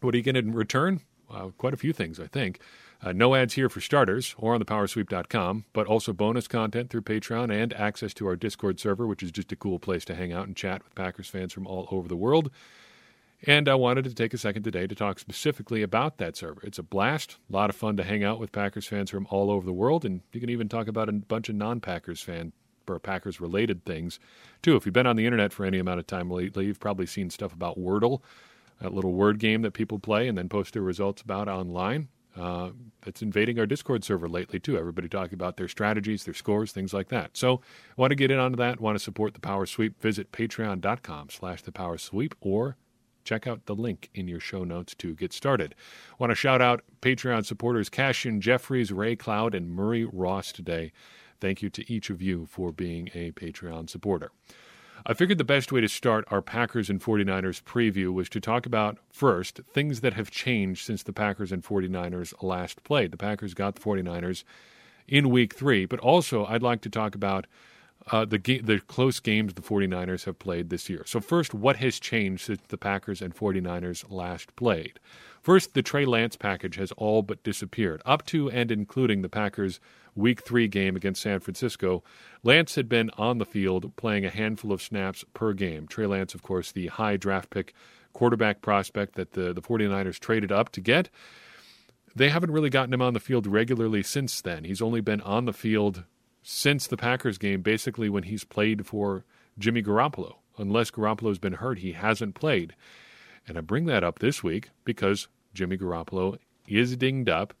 What 0.00 0.14
are 0.14 0.18
you 0.18 0.22
going 0.22 0.44
to 0.44 0.52
return? 0.52 1.00
Uh, 1.30 1.48
quite 1.56 1.72
a 1.72 1.78
few 1.78 1.92
things, 1.92 2.20
I 2.20 2.26
think. 2.26 2.60
Uh, 3.04 3.12
no 3.12 3.34
ads 3.34 3.54
here 3.54 3.68
for 3.68 3.80
starters 3.80 4.34
or 4.38 4.54
on 4.54 4.62
thepowersweep.com, 4.62 5.64
but 5.72 5.88
also 5.88 6.12
bonus 6.12 6.46
content 6.46 6.88
through 6.88 7.02
Patreon 7.02 7.52
and 7.52 7.72
access 7.72 8.14
to 8.14 8.28
our 8.28 8.36
Discord 8.36 8.78
server, 8.78 9.08
which 9.08 9.24
is 9.24 9.32
just 9.32 9.50
a 9.50 9.56
cool 9.56 9.80
place 9.80 10.04
to 10.04 10.14
hang 10.14 10.32
out 10.32 10.46
and 10.46 10.54
chat 10.54 10.84
with 10.84 10.94
Packers 10.94 11.28
fans 11.28 11.52
from 11.52 11.66
all 11.66 11.88
over 11.90 12.06
the 12.06 12.16
world. 12.16 12.50
And 13.44 13.68
I 13.68 13.74
wanted 13.74 14.04
to 14.04 14.14
take 14.14 14.32
a 14.32 14.38
second 14.38 14.62
today 14.62 14.86
to 14.86 14.94
talk 14.94 15.18
specifically 15.18 15.82
about 15.82 16.18
that 16.18 16.36
server. 16.36 16.60
It's 16.62 16.78
a 16.78 16.84
blast, 16.84 17.38
a 17.50 17.52
lot 17.52 17.70
of 17.70 17.76
fun 17.76 17.96
to 17.96 18.04
hang 18.04 18.22
out 18.22 18.38
with 18.38 18.52
Packers 18.52 18.86
fans 18.86 19.10
from 19.10 19.26
all 19.30 19.50
over 19.50 19.66
the 19.66 19.72
world, 19.72 20.04
and 20.04 20.20
you 20.32 20.40
can 20.40 20.50
even 20.50 20.68
talk 20.68 20.86
about 20.86 21.08
a 21.08 21.12
bunch 21.12 21.48
of 21.48 21.56
non 21.56 21.80
Packers 21.80 22.22
fan 22.22 22.52
or 22.86 23.00
Packers 23.00 23.40
related 23.40 23.84
things 23.84 24.20
too. 24.60 24.76
If 24.76 24.86
you've 24.86 24.92
been 24.92 25.08
on 25.08 25.16
the 25.16 25.24
internet 25.24 25.52
for 25.52 25.64
any 25.64 25.80
amount 25.80 25.98
of 25.98 26.06
time 26.06 26.30
lately, 26.30 26.66
you've 26.66 26.78
probably 26.78 27.06
seen 27.06 27.30
stuff 27.30 27.52
about 27.52 27.78
Wordle, 27.78 28.20
that 28.80 28.94
little 28.94 29.12
word 29.12 29.40
game 29.40 29.62
that 29.62 29.72
people 29.72 29.98
play 29.98 30.28
and 30.28 30.38
then 30.38 30.48
post 30.48 30.74
their 30.74 30.82
results 30.82 31.22
about 31.22 31.48
online 31.48 32.08
uh, 32.36 32.70
that's 33.04 33.22
invading 33.22 33.58
our 33.58 33.66
Discord 33.66 34.04
server 34.04 34.28
lately 34.28 34.58
too. 34.58 34.78
Everybody 34.78 35.08
talking 35.08 35.34
about 35.34 35.56
their 35.56 35.68
strategies, 35.68 36.24
their 36.24 36.34
scores, 36.34 36.72
things 36.72 36.92
like 36.94 37.08
that. 37.08 37.36
So, 37.36 37.60
want 37.96 38.10
to 38.10 38.16
get 38.16 38.30
in 38.30 38.38
on 38.38 38.52
that? 38.52 38.80
Want 38.80 38.96
to 38.96 39.02
support 39.02 39.34
the 39.34 39.40
Power 39.40 39.66
Sweep? 39.66 40.00
Visit 40.00 40.32
Patreon.com/slash 40.32 41.62
The 41.62 41.72
Power 41.72 41.98
Sweep 41.98 42.34
or 42.40 42.76
check 43.24 43.46
out 43.46 43.66
the 43.66 43.74
link 43.74 44.10
in 44.14 44.28
your 44.28 44.40
show 44.40 44.64
notes 44.64 44.94
to 44.96 45.14
get 45.14 45.32
started. 45.32 45.74
Want 46.18 46.30
to 46.30 46.34
shout 46.34 46.60
out 46.60 46.82
Patreon 47.00 47.44
supporters 47.44 47.88
Cashin 47.88 48.40
Jeffries, 48.40 48.92
Ray 48.92 49.16
Cloud, 49.16 49.54
and 49.54 49.70
Murray 49.70 50.04
Ross 50.04 50.52
today. 50.52 50.92
Thank 51.40 51.62
you 51.62 51.70
to 51.70 51.92
each 51.92 52.10
of 52.10 52.22
you 52.22 52.46
for 52.46 52.72
being 52.72 53.10
a 53.14 53.32
Patreon 53.32 53.90
supporter. 53.90 54.30
I 55.04 55.14
figured 55.14 55.38
the 55.38 55.44
best 55.44 55.72
way 55.72 55.80
to 55.80 55.88
start 55.88 56.24
our 56.30 56.40
Packers 56.40 56.88
and 56.88 57.00
49ers 57.00 57.62
preview 57.62 58.12
was 58.12 58.28
to 58.28 58.40
talk 58.40 58.66
about, 58.66 58.98
first, 59.10 59.60
things 59.72 60.00
that 60.00 60.14
have 60.14 60.30
changed 60.30 60.84
since 60.84 61.02
the 61.02 61.12
Packers 61.12 61.50
and 61.50 61.64
49ers 61.64 62.40
last 62.40 62.84
played. 62.84 63.10
The 63.10 63.16
Packers 63.16 63.52
got 63.52 63.74
the 63.74 63.80
49ers 63.80 64.44
in 65.08 65.30
week 65.30 65.54
three, 65.54 65.86
but 65.86 65.98
also 65.98 66.46
I'd 66.46 66.62
like 66.62 66.82
to 66.82 66.90
talk 66.90 67.16
about 67.16 67.48
uh, 68.10 68.24
the 68.24 68.38
ga- 68.38 68.60
the 68.60 68.80
close 68.80 69.20
games 69.20 69.54
the 69.54 69.62
49ers 69.62 70.24
have 70.24 70.38
played 70.38 70.70
this 70.70 70.88
year. 70.88 71.02
So 71.06 71.20
first, 71.20 71.52
what 71.52 71.76
has 71.76 71.98
changed 71.98 72.46
since 72.46 72.60
the 72.68 72.76
Packers 72.76 73.22
and 73.22 73.34
49ers 73.34 74.04
last 74.10 74.54
played? 74.56 74.98
First, 75.40 75.74
the 75.74 75.82
Trey 75.82 76.04
Lance 76.04 76.36
package 76.36 76.76
has 76.76 76.92
all 76.92 77.22
but 77.22 77.42
disappeared. 77.42 78.02
Up 78.06 78.24
to 78.26 78.50
and 78.50 78.70
including 78.70 79.22
the 79.22 79.28
Packers' 79.28 79.80
Week 80.14 80.42
3 80.42 80.68
game 80.68 80.96
against 80.96 81.22
San 81.22 81.40
Francisco, 81.40 82.02
Lance 82.42 82.74
had 82.74 82.88
been 82.88 83.10
on 83.16 83.38
the 83.38 83.46
field 83.46 83.94
playing 83.96 84.24
a 84.24 84.30
handful 84.30 84.72
of 84.72 84.82
snaps 84.82 85.24
per 85.32 85.52
game. 85.52 85.86
Trey 85.86 86.06
Lance, 86.06 86.34
of 86.34 86.42
course, 86.42 86.72
the 86.72 86.88
high 86.88 87.16
draft 87.16 87.50
pick 87.50 87.74
quarterback 88.12 88.60
prospect 88.60 89.14
that 89.14 89.32
the, 89.32 89.52
the 89.52 89.62
49ers 89.62 90.18
traded 90.18 90.52
up 90.52 90.70
to 90.72 90.80
get. 90.80 91.08
They 92.14 92.28
haven't 92.28 92.50
really 92.50 92.68
gotten 92.68 92.92
him 92.92 93.00
on 93.00 93.14
the 93.14 93.20
field 93.20 93.46
regularly 93.46 94.02
since 94.02 94.40
then. 94.42 94.64
He's 94.64 94.82
only 94.82 95.00
been 95.00 95.22
on 95.22 95.46
the 95.46 95.52
field 95.52 96.04
since 96.42 96.86
the 96.86 96.96
Packers 96.96 97.38
game, 97.38 97.62
basically 97.62 98.08
when 98.08 98.24
he's 98.24 98.44
played 98.44 98.86
for 98.86 99.24
Jimmy 99.58 99.82
Garoppolo. 99.82 100.36
Unless 100.58 100.90
Garoppolo's 100.90 101.38
been 101.38 101.54
hurt, 101.54 101.78
he 101.78 101.92
hasn't 101.92 102.34
played. 102.34 102.74
And 103.48 103.56
I 103.56 103.62
bring 103.62 103.86
that 103.86 104.04
up 104.04 104.18
this 104.18 104.42
week 104.42 104.70
because 104.84 105.28
Jimmy 105.54 105.78
Garoppolo 105.78 106.38
is 106.68 106.96
dinged 106.96 107.30
up. 107.30 107.54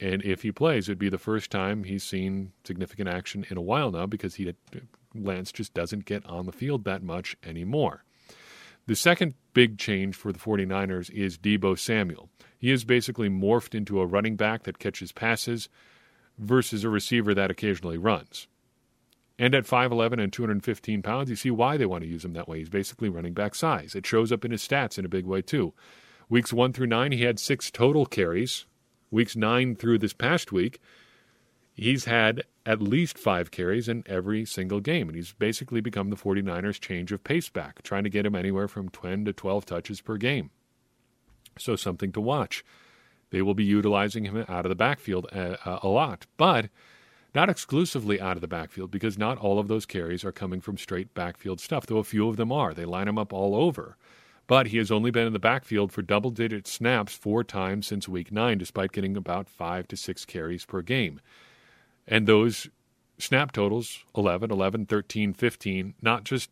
And 0.00 0.22
if 0.22 0.42
he 0.42 0.52
plays, 0.52 0.88
it'd 0.88 0.98
be 0.98 1.08
the 1.08 1.18
first 1.18 1.50
time 1.50 1.84
he's 1.84 2.04
seen 2.04 2.52
significant 2.64 3.08
action 3.08 3.44
in 3.50 3.56
a 3.56 3.62
while 3.62 3.90
now 3.90 4.06
because 4.06 4.36
he 4.36 4.54
Lance 5.14 5.50
just 5.50 5.74
doesn't 5.74 6.04
get 6.04 6.24
on 6.26 6.46
the 6.46 6.52
field 6.52 6.84
that 6.84 7.02
much 7.02 7.36
anymore. 7.42 8.04
The 8.86 8.94
second 8.94 9.34
big 9.54 9.78
change 9.78 10.14
for 10.14 10.32
the 10.32 10.38
49ers 10.38 11.10
is 11.10 11.36
Deebo 11.36 11.78
Samuel. 11.78 12.30
He 12.58 12.70
is 12.70 12.84
basically 12.84 13.28
morphed 13.28 13.74
into 13.74 14.00
a 14.00 14.06
running 14.06 14.36
back 14.36 14.62
that 14.62 14.78
catches 14.78 15.12
passes, 15.12 15.68
versus 16.38 16.84
a 16.84 16.88
receiver 16.88 17.34
that 17.34 17.50
occasionally 17.50 17.98
runs. 17.98 18.46
And 19.38 19.54
at 19.54 19.66
5'11 19.66 20.20
and 20.20 20.32
215 20.32 21.02
pounds, 21.02 21.30
you 21.30 21.36
see 21.36 21.50
why 21.50 21.76
they 21.76 21.86
want 21.86 22.02
to 22.02 22.10
use 22.10 22.24
him 22.24 22.32
that 22.32 22.48
way. 22.48 22.58
He's 22.58 22.68
basically 22.68 23.08
running 23.08 23.34
back 23.34 23.54
size. 23.54 23.94
It 23.94 24.06
shows 24.06 24.32
up 24.32 24.44
in 24.44 24.50
his 24.50 24.66
stats 24.66 24.98
in 24.98 25.04
a 25.04 25.08
big 25.08 25.26
way, 25.26 25.42
too. 25.42 25.74
Weeks 26.28 26.52
1 26.52 26.72
through 26.72 26.88
9, 26.88 27.12
he 27.12 27.22
had 27.22 27.38
six 27.38 27.70
total 27.70 28.04
carries. 28.04 28.66
Weeks 29.10 29.36
9 29.36 29.76
through 29.76 29.98
this 29.98 30.12
past 30.12 30.52
week, 30.52 30.80
he's 31.74 32.04
had 32.04 32.42
at 32.66 32.82
least 32.82 33.18
five 33.18 33.50
carries 33.50 33.88
in 33.88 34.04
every 34.06 34.44
single 34.44 34.80
game. 34.80 35.08
And 35.08 35.16
he's 35.16 35.32
basically 35.32 35.80
become 35.80 36.10
the 36.10 36.16
49ers' 36.16 36.80
change 36.80 37.12
of 37.12 37.24
pace 37.24 37.48
back, 37.48 37.82
trying 37.82 38.04
to 38.04 38.10
get 38.10 38.26
him 38.26 38.34
anywhere 38.34 38.68
from 38.68 38.88
10 38.88 39.24
to 39.24 39.32
12 39.32 39.64
touches 39.64 40.00
per 40.00 40.16
game. 40.16 40.50
So, 41.58 41.76
something 41.76 42.12
to 42.12 42.20
watch 42.20 42.64
they 43.30 43.42
will 43.42 43.54
be 43.54 43.64
utilizing 43.64 44.24
him 44.24 44.44
out 44.48 44.64
of 44.64 44.70
the 44.70 44.74
backfield 44.74 45.26
a, 45.32 45.52
uh, 45.68 45.70
uh, 45.70 45.78
a, 45.82 45.88
lot, 45.88 46.26
but 46.36 46.68
not 47.34 47.50
exclusively 47.50 48.20
out 48.20 48.36
of 48.36 48.40
the 48.40 48.48
backfield 48.48 48.90
because 48.90 49.18
not 49.18 49.38
all 49.38 49.58
of 49.58 49.68
those 49.68 49.86
carries 49.86 50.24
are 50.24 50.32
coming 50.32 50.60
from 50.60 50.78
straight 50.78 51.12
backfield 51.14 51.60
stuff, 51.60 51.86
though 51.86 51.98
a 51.98 52.04
few 52.04 52.28
of 52.28 52.36
them 52.36 52.50
are. 52.50 52.72
They 52.72 52.84
line 52.84 53.08
him 53.08 53.18
up 53.18 53.32
all 53.32 53.54
over. 53.54 53.96
But 54.48 54.68
he 54.68 54.78
has 54.78 54.90
only 54.90 55.12
been 55.12 55.28
in 55.28 55.32
the 55.32 55.38
backfield 55.38 55.92
for 55.92 56.02
double 56.02 56.30
digit 56.30 56.66
snaps 56.66 57.14
four 57.14 57.44
times 57.44 57.86
since 57.86 58.08
week 58.08 58.32
nine, 58.32 58.58
despite 58.58 58.90
getting 58.90 59.16
about 59.16 59.48
five 59.48 59.86
to 59.88 59.96
six 59.96 60.24
carries 60.24 60.64
per 60.64 60.82
game. 60.82 61.20
And 62.08 62.26
those 62.26 62.68
snap 63.18 63.52
totals 63.52 64.04
11, 64.16 64.50
11, 64.50 64.86
13, 64.86 65.32
15, 65.34 65.94
not 66.02 66.24
just 66.24 66.50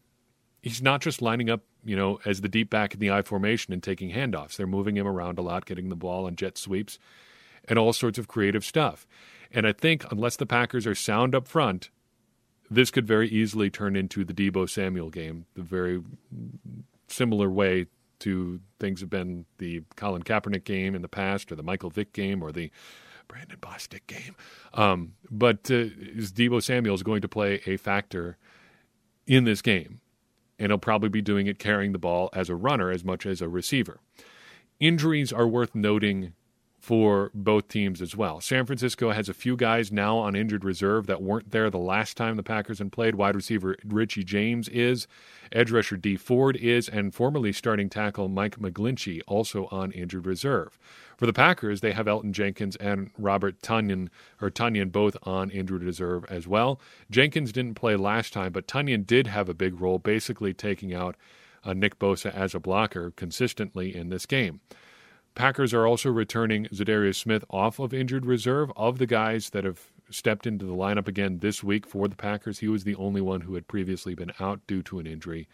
he's 0.62 0.81
not 0.81 1.00
just 1.00 1.21
lining 1.21 1.50
up 1.50 1.62
you 1.87 1.95
know, 1.95 2.19
as 2.26 2.41
the 2.41 2.49
deep 2.49 2.69
back 2.69 2.93
in 2.93 3.00
the 3.00 3.12
I 3.12 3.23
formation 3.23 3.73
and 3.73 3.83
taking 3.83 4.11
handoffs. 4.11 4.57
They're 4.57 4.67
moving 4.67 4.97
him 4.97 5.07
around 5.07 5.38
a 5.38 5.43
lot, 5.43 5.65
getting 5.65 5.88
the 5.88 5.97
ball 5.97 6.26
on 6.26 6.35
jet 6.35 6.59
sweeps 6.59 6.99
and 7.69 7.79
all 7.79 7.93
sorts 7.93 8.19
of 8.19 8.26
creative 8.26 8.65
stuff. 8.65 9.07
And 9.53 9.67
I 9.67 9.73
think 9.73 10.05
unless 10.11 10.37
the 10.37 10.47
Packers 10.47 10.87
are 10.87 10.97
sound 10.97 11.35
up 11.35 11.47
front, 11.47 11.91
this 12.69 12.91
could 12.91 13.07
very 13.07 13.29
easily 13.29 13.71
turn 13.71 13.95
into 13.95 14.25
the 14.25 14.35
Deebo 14.35 14.69
Samuel 14.69 15.11
game, 15.11 15.47
the 15.55 15.62
very 15.62 16.03
similar 17.09 17.51
way 17.51 17.87
to 18.21 18.61
things 18.81 19.01
have 19.01 19.11
been 19.11 19.45
the 19.59 19.83
Colin 19.97 20.23
Kaepernick 20.23 20.65
game 20.65 20.95
in 20.95 21.03
the 21.03 21.09
past, 21.09 21.53
or 21.53 21.57
the 21.57 21.63
Michael 21.63 21.91
Vick 21.91 22.13
game, 22.13 22.43
or 22.43 22.51
the 22.53 22.71
Brandon 23.29 23.59
Bostick 23.61 24.07
game. 24.07 24.35
Um, 24.73 25.13
but 25.31 25.71
uh, 25.71 25.89
is 25.99 26.33
Deebo 26.33 26.63
Samuel 26.63 26.95
is 26.95 27.03
going 27.03 27.23
to 27.23 27.29
play 27.29 27.61
a 27.67 27.77
factor 27.77 28.39
in 29.27 29.45
this 29.45 29.61
game 29.61 30.01
and 30.59 30.71
he'll 30.71 30.79
probably 30.79 31.09
be 31.09 31.23
doing 31.23 31.47
it 31.47 31.59
carrying 31.59 31.93
the 31.93 31.99
ball 31.99 32.31
as 32.33 32.49
a 32.49 32.55
runner 32.55 32.91
as 32.91 33.05
much 33.05 33.27
as 33.27 33.41
a 33.41 33.49
receiver. 33.49 34.01
Injuries 34.81 35.33
are 35.33 35.47
worth 35.47 35.75
noting 35.75 36.33
for 36.87 37.33
both 37.35 37.66
teams 37.66 38.00
as 38.00 38.14
well. 38.14 38.40
San 38.40 38.64
Francisco 38.64 39.11
has 39.11 39.28
a 39.28 39.35
few 39.35 39.57
guys 39.57 39.90
now 39.90 40.19
on 40.19 40.37
injured 40.37 40.64
reserve 40.64 41.09
that 41.09 41.21
weren't 41.21 41.50
there 41.50 41.69
the 41.69 41.78
last 41.78 42.16
time 42.16 42.37
the 42.37 42.45
Packers 42.45 42.78
had 42.78 42.93
played. 42.93 43.16
Wide 43.16 43.35
receiver 43.35 43.75
Richie 43.85 44.23
James 44.23 44.69
is, 44.69 45.09
edge 45.50 45.73
rusher 45.73 45.97
Dee 45.97 46.14
Ford 46.14 46.55
is, 46.55 46.88
and 46.88 47.12
formerly 47.12 47.52
starting 47.52 47.88
tackle 47.88 48.28
Mike 48.28 48.61
McGlinchey 48.61 49.21
also 49.26 49.66
on 49.73 49.90
injured 49.90 50.26
reserve. 50.26 50.78
For 51.16 51.26
the 51.26 51.33
Packers, 51.33 51.81
they 51.81 51.90
have 51.90 52.07
Elgton 52.07 52.31
Jenkins 52.31 52.76
and 52.76 53.11
Robert 53.19 53.61
Tonyan 53.62 54.09
or 54.40 54.49
Tonyan 54.49 54.93
both 54.93 55.16
on 55.25 55.50
injured 55.50 55.83
reserve 55.83 56.25
as 56.28 56.47
well. 56.47 56.81
Jenkins 57.11 57.50
didn't 57.50 57.75
play 57.75 57.97
last 57.97 58.33
time, 58.33 58.52
but 58.52 58.69
Tonyan 58.69 59.05
did 59.05 59.26
have 59.26 59.49
a 59.49 59.55
big 59.55 59.81
role, 59.81 59.99
basically 59.99 60.55
taking 60.55 60.95
out 60.95 61.16
uh, 61.64 61.73
Nick 61.73 61.99
Bosa 61.99 62.33
as 62.33 62.55
a 62.55 62.61
blocker 62.61 63.11
consistently 63.11 63.93
in 63.93 64.09
this 64.09 64.25
game. 64.25 64.61
Packers 65.37 65.75
are 65.75 65.87
also 65.87 66.11
returning 66.11 66.64
Za'Darius 66.73 67.16
Smith 67.16 67.45
off 67.50 67.78
of 67.78 67.93
injured 67.93 68.25
reserve. 68.25 68.73
Of 68.75 68.97
the 68.97 69.07
guys 69.07 69.50
that 69.50 69.64
have 69.64 69.93
stepped 70.09 70.47
into 70.47 70.64
the 70.64 70.73
lineup 70.73 71.07
again 71.07 71.40
this 71.40 71.62
week 71.62 71.87
for 71.87 72.09
the 72.09 72.16
Packers, 72.16 72.61
he 72.61 72.69
was 72.69 72.85
the 72.85 72.95
only 72.95 73.21
one 73.21 73.43
who 73.43 73.55
had 73.55 73.69
previously 73.69 74.14
been 74.14 74.33
out 74.40 74.66
due 74.66 74.83
to 74.85 74.99
an 74.99 75.07
injury 75.07 75.47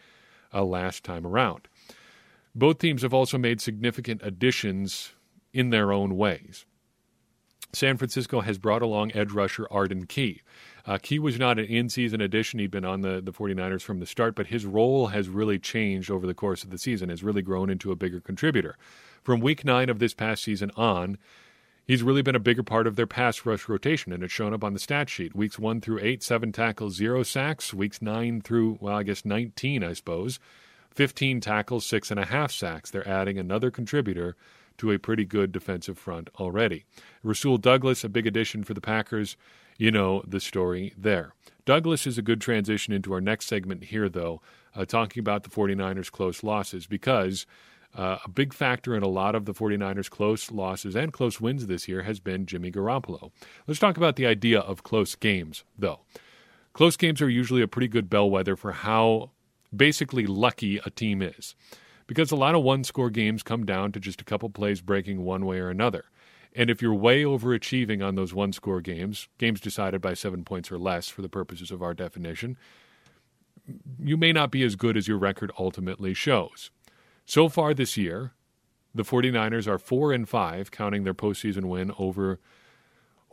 uh, 0.54 0.62
last 0.62 1.02
time 1.02 1.26
around. 1.26 1.66
Both 2.54 2.78
teams 2.78 3.02
have 3.02 3.12
also 3.12 3.38
made 3.38 3.60
significant 3.60 4.20
additions 4.22 5.14
in 5.52 5.70
their 5.70 5.92
own 5.92 6.16
ways. 6.16 6.64
San 7.72 7.96
Francisco 7.96 8.40
has 8.40 8.58
brought 8.58 8.82
along 8.82 9.10
edge 9.14 9.32
rusher 9.32 9.66
Arden 9.68 10.06
Key. 10.06 10.42
Uh, 10.84 10.98
Key 10.98 11.18
was 11.18 11.38
not 11.38 11.58
an 11.58 11.66
in 11.66 11.88
season 11.88 12.20
addition. 12.20 12.58
He'd 12.58 12.70
been 12.70 12.84
on 12.84 13.02
the, 13.02 13.20
the 13.20 13.32
49ers 13.32 13.82
from 13.82 14.00
the 14.00 14.06
start, 14.06 14.34
but 14.34 14.48
his 14.48 14.66
role 14.66 15.08
has 15.08 15.28
really 15.28 15.58
changed 15.58 16.10
over 16.10 16.26
the 16.26 16.34
course 16.34 16.64
of 16.64 16.70
the 16.70 16.78
season, 16.78 17.08
has 17.08 17.22
really 17.22 17.42
grown 17.42 17.70
into 17.70 17.92
a 17.92 17.96
bigger 17.96 18.20
contributor. 18.20 18.76
From 19.22 19.40
week 19.40 19.64
nine 19.64 19.88
of 19.88 20.00
this 20.00 20.14
past 20.14 20.42
season 20.42 20.72
on, 20.76 21.18
he's 21.86 22.02
really 22.02 22.22
been 22.22 22.34
a 22.34 22.40
bigger 22.40 22.64
part 22.64 22.88
of 22.88 22.96
their 22.96 23.06
pass 23.06 23.46
rush 23.46 23.68
rotation, 23.68 24.12
and 24.12 24.24
it's 24.24 24.32
shown 24.32 24.52
up 24.52 24.64
on 24.64 24.72
the 24.72 24.80
stat 24.80 25.08
sheet. 25.08 25.36
Weeks 25.36 25.58
one 25.58 25.80
through 25.80 26.00
eight, 26.00 26.22
seven 26.22 26.50
tackles, 26.50 26.96
zero 26.96 27.22
sacks. 27.22 27.72
Weeks 27.72 28.02
nine 28.02 28.40
through, 28.40 28.78
well, 28.80 28.96
I 28.96 29.04
guess 29.04 29.24
19, 29.24 29.84
I 29.84 29.92
suppose, 29.92 30.40
15 30.90 31.40
tackles, 31.40 31.86
six 31.86 32.10
and 32.10 32.18
a 32.18 32.26
half 32.26 32.50
sacks. 32.50 32.90
They're 32.90 33.08
adding 33.08 33.38
another 33.38 33.70
contributor 33.70 34.36
to 34.78 34.90
a 34.90 34.98
pretty 34.98 35.24
good 35.24 35.52
defensive 35.52 35.98
front 35.98 36.28
already. 36.40 36.84
Rasul 37.22 37.58
Douglas, 37.58 38.02
a 38.02 38.08
big 38.08 38.26
addition 38.26 38.64
for 38.64 38.74
the 38.74 38.80
Packers. 38.80 39.36
You 39.82 39.90
know 39.90 40.22
the 40.24 40.38
story 40.38 40.94
there. 40.96 41.34
Douglas 41.64 42.06
is 42.06 42.16
a 42.16 42.22
good 42.22 42.40
transition 42.40 42.92
into 42.92 43.12
our 43.12 43.20
next 43.20 43.46
segment 43.46 43.82
here, 43.86 44.08
though, 44.08 44.40
uh, 44.76 44.84
talking 44.84 45.18
about 45.18 45.42
the 45.42 45.50
49ers' 45.50 46.08
close 46.08 46.44
losses, 46.44 46.86
because 46.86 47.46
uh, 47.92 48.18
a 48.24 48.28
big 48.28 48.54
factor 48.54 48.94
in 48.94 49.02
a 49.02 49.08
lot 49.08 49.34
of 49.34 49.44
the 49.44 49.52
49ers' 49.52 50.08
close 50.08 50.52
losses 50.52 50.94
and 50.94 51.12
close 51.12 51.40
wins 51.40 51.66
this 51.66 51.88
year 51.88 52.02
has 52.02 52.20
been 52.20 52.46
Jimmy 52.46 52.70
Garoppolo. 52.70 53.32
Let's 53.66 53.80
talk 53.80 53.96
about 53.96 54.14
the 54.14 54.24
idea 54.24 54.60
of 54.60 54.84
close 54.84 55.16
games, 55.16 55.64
though. 55.76 55.98
Close 56.74 56.96
games 56.96 57.20
are 57.20 57.28
usually 57.28 57.60
a 57.60 57.66
pretty 57.66 57.88
good 57.88 58.08
bellwether 58.08 58.54
for 58.54 58.70
how 58.70 59.30
basically 59.74 60.26
lucky 60.26 60.78
a 60.86 60.90
team 60.90 61.20
is, 61.20 61.56
because 62.06 62.30
a 62.30 62.36
lot 62.36 62.54
of 62.54 62.62
one 62.62 62.84
score 62.84 63.10
games 63.10 63.42
come 63.42 63.66
down 63.66 63.90
to 63.90 63.98
just 63.98 64.20
a 64.20 64.24
couple 64.24 64.48
plays 64.48 64.80
breaking 64.80 65.24
one 65.24 65.44
way 65.44 65.58
or 65.58 65.70
another. 65.70 66.04
And 66.54 66.68
if 66.68 66.82
you're 66.82 66.94
way 66.94 67.22
overachieving 67.22 68.06
on 68.06 68.14
those 68.14 68.34
one 68.34 68.52
score 68.52 68.80
games, 68.80 69.28
games 69.38 69.60
decided 69.60 70.00
by 70.00 70.14
seven 70.14 70.44
points 70.44 70.70
or 70.70 70.78
less 70.78 71.08
for 71.08 71.22
the 71.22 71.28
purposes 71.28 71.70
of 71.70 71.82
our 71.82 71.94
definition, 71.94 72.58
you 73.98 74.16
may 74.16 74.32
not 74.32 74.50
be 74.50 74.62
as 74.62 74.76
good 74.76 74.96
as 74.96 75.08
your 75.08 75.18
record 75.18 75.50
ultimately 75.58 76.12
shows. 76.14 76.70
So 77.24 77.48
far 77.48 77.72
this 77.72 77.96
year, 77.96 78.32
the 78.94 79.04
49ers 79.04 79.66
are 79.66 79.78
4 79.78 80.12
and 80.12 80.28
5 80.28 80.70
counting 80.70 81.04
their 81.04 81.14
postseason 81.14 81.66
win 81.66 81.92
over 81.98 82.40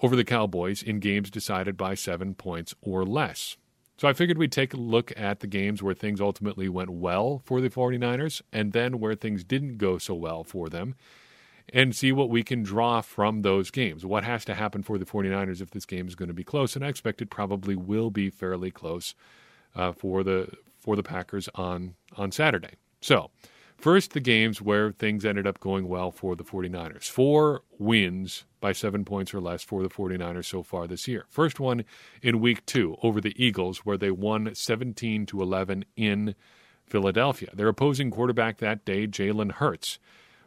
over 0.01 0.15
the 0.15 0.23
Cowboys 0.23 0.81
in 0.81 0.99
games 0.99 1.29
decided 1.29 1.75
by 1.75 1.93
7 1.93 2.33
points 2.33 2.73
or 2.81 3.03
less. 3.03 3.57
So 3.97 4.07
I 4.07 4.13
figured 4.13 4.37
we'd 4.37 4.49
take 4.49 4.73
a 4.73 4.77
look 4.77 5.11
at 5.17 5.41
the 5.41 5.47
games 5.47 5.83
where 5.83 5.93
things 5.93 6.21
ultimately 6.21 6.69
went 6.69 6.89
well 6.89 7.41
for 7.43 7.59
the 7.59 7.69
49ers 7.69 8.41
and 8.53 8.71
then 8.71 9.01
where 9.01 9.13
things 9.13 9.43
didn't 9.43 9.77
go 9.77 9.97
so 9.97 10.15
well 10.15 10.45
for 10.45 10.69
them 10.69 10.95
and 11.73 11.95
see 11.95 12.11
what 12.11 12.29
we 12.29 12.43
can 12.43 12.63
draw 12.63 13.01
from 13.01 13.41
those 13.41 13.71
games. 13.71 14.05
What 14.05 14.23
has 14.23 14.45
to 14.45 14.55
happen 14.55 14.83
for 14.83 14.97
the 14.97 15.05
49ers 15.05 15.61
if 15.61 15.71
this 15.71 15.85
game 15.85 16.07
is 16.07 16.15
going 16.15 16.27
to 16.27 16.33
be 16.33 16.43
close 16.43 16.75
and 16.75 16.85
I 16.85 16.89
expect 16.89 17.21
it 17.21 17.29
probably 17.29 17.75
will 17.75 18.09
be 18.09 18.29
fairly 18.29 18.71
close 18.71 19.15
uh, 19.75 19.91
for 19.91 20.23
the 20.23 20.53
for 20.79 20.95
the 20.95 21.03
Packers 21.03 21.49
on 21.55 21.95
on 22.17 22.31
Saturday. 22.31 22.73
So, 23.01 23.31
First, 23.79 24.11
the 24.11 24.19
games 24.19 24.61
where 24.61 24.91
things 24.91 25.23
ended 25.23 25.47
up 25.47 25.61
going 25.61 25.87
well 25.87 26.11
for 26.11 26.35
the 26.35 26.43
49ers. 26.43 27.05
Four 27.09 27.61
wins 27.77 28.43
by 28.59 28.73
seven 28.73 29.05
points 29.05 29.33
or 29.33 29.39
less 29.39 29.63
for 29.63 29.81
the 29.81 29.89
49ers 29.89 30.43
so 30.43 30.63
far 30.63 30.85
this 30.85 31.07
year. 31.07 31.25
First 31.29 31.61
one 31.61 31.85
in 32.21 32.41
week 32.41 32.65
two 32.65 32.97
over 33.01 33.21
the 33.21 33.33
Eagles, 33.41 33.85
where 33.85 33.97
they 33.97 34.11
won 34.11 34.53
17 34.53 35.25
to 35.27 35.41
11 35.41 35.85
in 35.95 36.35
Philadelphia. 36.85 37.51
Their 37.53 37.69
opposing 37.69 38.11
quarterback 38.11 38.57
that 38.57 38.83
day, 38.83 39.07
Jalen 39.07 39.53
Hurts, 39.53 39.97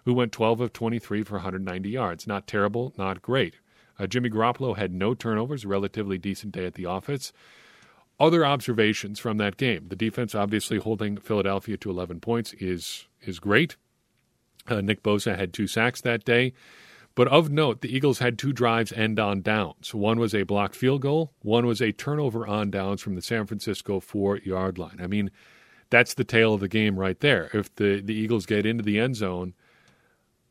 who 0.04 0.14
went 0.14 0.32
12 0.32 0.61
of 0.61 0.73
23 0.73 1.23
for 1.23 1.35
190 1.35 1.88
yards. 1.88 2.26
Not 2.26 2.47
terrible, 2.47 2.92
not 2.97 3.23
great. 3.23 3.56
Uh, 3.99 4.06
Jimmy 4.06 4.30
Garoppolo 4.30 4.76
had 4.76 4.92
no 4.92 5.14
turnovers, 5.14 5.64
relatively 5.64 6.18
decent 6.18 6.52
day 6.52 6.64
at 6.64 6.75
the 6.75 6.87
office. 6.87 7.32
Other 8.18 8.44
observations 8.44 9.18
from 9.18 9.38
that 9.38 9.56
game: 9.56 9.88
the 9.88 9.97
defense 9.97 10.35
obviously 10.35 10.78
holding 10.78 11.16
Philadelphia 11.16 11.76
to 11.78 11.90
11 11.90 12.21
points 12.21 12.52
is 12.54 13.06
is 13.23 13.38
great. 13.38 13.76
Uh, 14.68 14.80
Nick 14.80 15.02
Bosa 15.02 15.37
had 15.37 15.52
two 15.52 15.66
sacks 15.66 16.00
that 16.02 16.25
day. 16.25 16.52
But 17.14 17.28
of 17.28 17.50
note, 17.50 17.82
the 17.82 17.94
Eagles 17.94 18.21
had 18.21 18.38
two 18.38 18.52
drives 18.52 18.92
end 18.92 19.18
on 19.21 19.42
downs. 19.42 19.94
One 19.94 20.18
was 20.18 20.35
a 20.35 20.44
blocked 20.44 20.75
field 20.75 21.02
goal, 21.02 21.32
one 21.40 21.66
was 21.66 21.82
a 21.82 21.92
turnover 21.92 22.47
on 22.47 22.71
downs 22.71 23.02
from 23.02 23.16
the 23.16 23.23
San 23.23 23.47
Francisco 23.47 24.00
four 24.00 24.38
yard 24.38 24.78
line. 24.78 24.99
I 25.00 25.06
mean, 25.06 25.30
that's 25.90 26.14
the 26.14 26.25
tale 26.25 26.54
of 26.54 26.61
the 26.61 26.68
game 26.68 26.99
right 26.99 27.21
there. 27.21 27.50
If 27.52 27.75
the, 27.75 28.00
the 28.00 28.14
Eagles 28.14 28.47
get 28.47 28.64
into 28.64 28.82
the 28.82 28.99
end 28.99 29.16
zone 29.16 29.52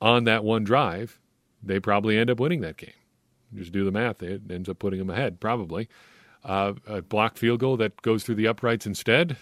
on 0.02 0.24
that 0.26 0.44
one 0.44 0.64
drive, 0.64 1.20
they 1.62 1.80
probably 1.80 2.18
end 2.18 2.30
up 2.30 2.40
winning 2.40 2.62
that 2.62 2.78
game. 2.78 2.94
Just 3.54 3.72
do 3.72 3.84
the 3.84 3.92
math, 3.92 4.24
it 4.24 4.42
ends 4.50 4.70
up 4.70 4.80
putting 4.80 5.00
them 5.00 5.10
ahead, 5.10 5.40
probably. 5.40 5.88
Uh, 6.44 6.74
a 6.88 7.02
blocked 7.02 7.38
field 7.38 7.60
goal 7.60 7.78
that 7.78 8.02
goes 8.02 8.24
through 8.24 8.36
the 8.36 8.48
uprights 8.48 8.86
instead 8.88 9.38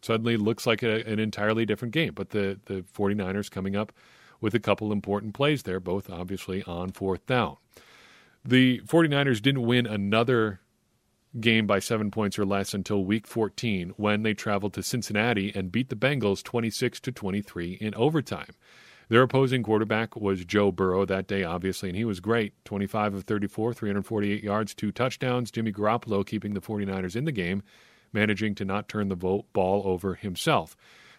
suddenly 0.00 0.36
looks 0.36 0.66
like 0.66 0.82
a, 0.82 1.06
an 1.06 1.18
entirely 1.18 1.66
different 1.66 1.92
game. 1.92 2.12
But 2.14 2.30
the, 2.30 2.58
the 2.66 2.84
49ers 2.96 3.50
coming 3.50 3.76
up 3.76 3.92
with 4.40 4.54
a 4.54 4.60
couple 4.60 4.92
important 4.92 5.34
plays 5.34 5.64
there, 5.64 5.80
both 5.80 6.08
obviously 6.08 6.62
on 6.62 6.92
fourth 6.92 7.26
down. 7.26 7.56
The 8.44 8.80
49ers 8.86 9.42
didn't 9.42 9.66
win 9.66 9.86
another 9.86 10.60
game 11.38 11.66
by 11.66 11.78
seven 11.78 12.10
points 12.10 12.38
or 12.38 12.46
less 12.46 12.74
until 12.74 13.04
week 13.04 13.26
14 13.26 13.92
when 13.96 14.22
they 14.22 14.34
traveled 14.34 14.72
to 14.74 14.82
Cincinnati 14.82 15.52
and 15.54 15.70
beat 15.70 15.90
the 15.90 15.96
Bengals 15.96 16.42
26 16.42 17.00
to 17.00 17.12
23 17.12 17.72
in 17.74 17.94
overtime. 17.94 18.54
Their 19.10 19.22
opposing 19.22 19.64
quarterback 19.64 20.14
was 20.14 20.44
Joe 20.44 20.70
Burrow 20.70 21.04
that 21.04 21.26
day, 21.26 21.42
obviously, 21.42 21.88
and 21.88 21.98
he 21.98 22.04
was 22.04 22.20
great 22.20 22.54
25 22.64 23.14
of 23.14 23.24
34, 23.24 23.74
348 23.74 24.44
yards, 24.44 24.72
two 24.72 24.92
touchdowns. 24.92 25.50
Jimmy 25.50 25.72
Garoppolo 25.72 26.24
keeping 26.24 26.54
the 26.54 26.60
49ers 26.60 27.16
in 27.16 27.24
the 27.24 27.32
game, 27.32 27.64
managing 28.12 28.54
to 28.54 28.64
not 28.64 28.88
turn 28.88 29.08
the 29.08 29.16
ball 29.16 29.82
over 29.84 30.14
himself. 30.14 30.76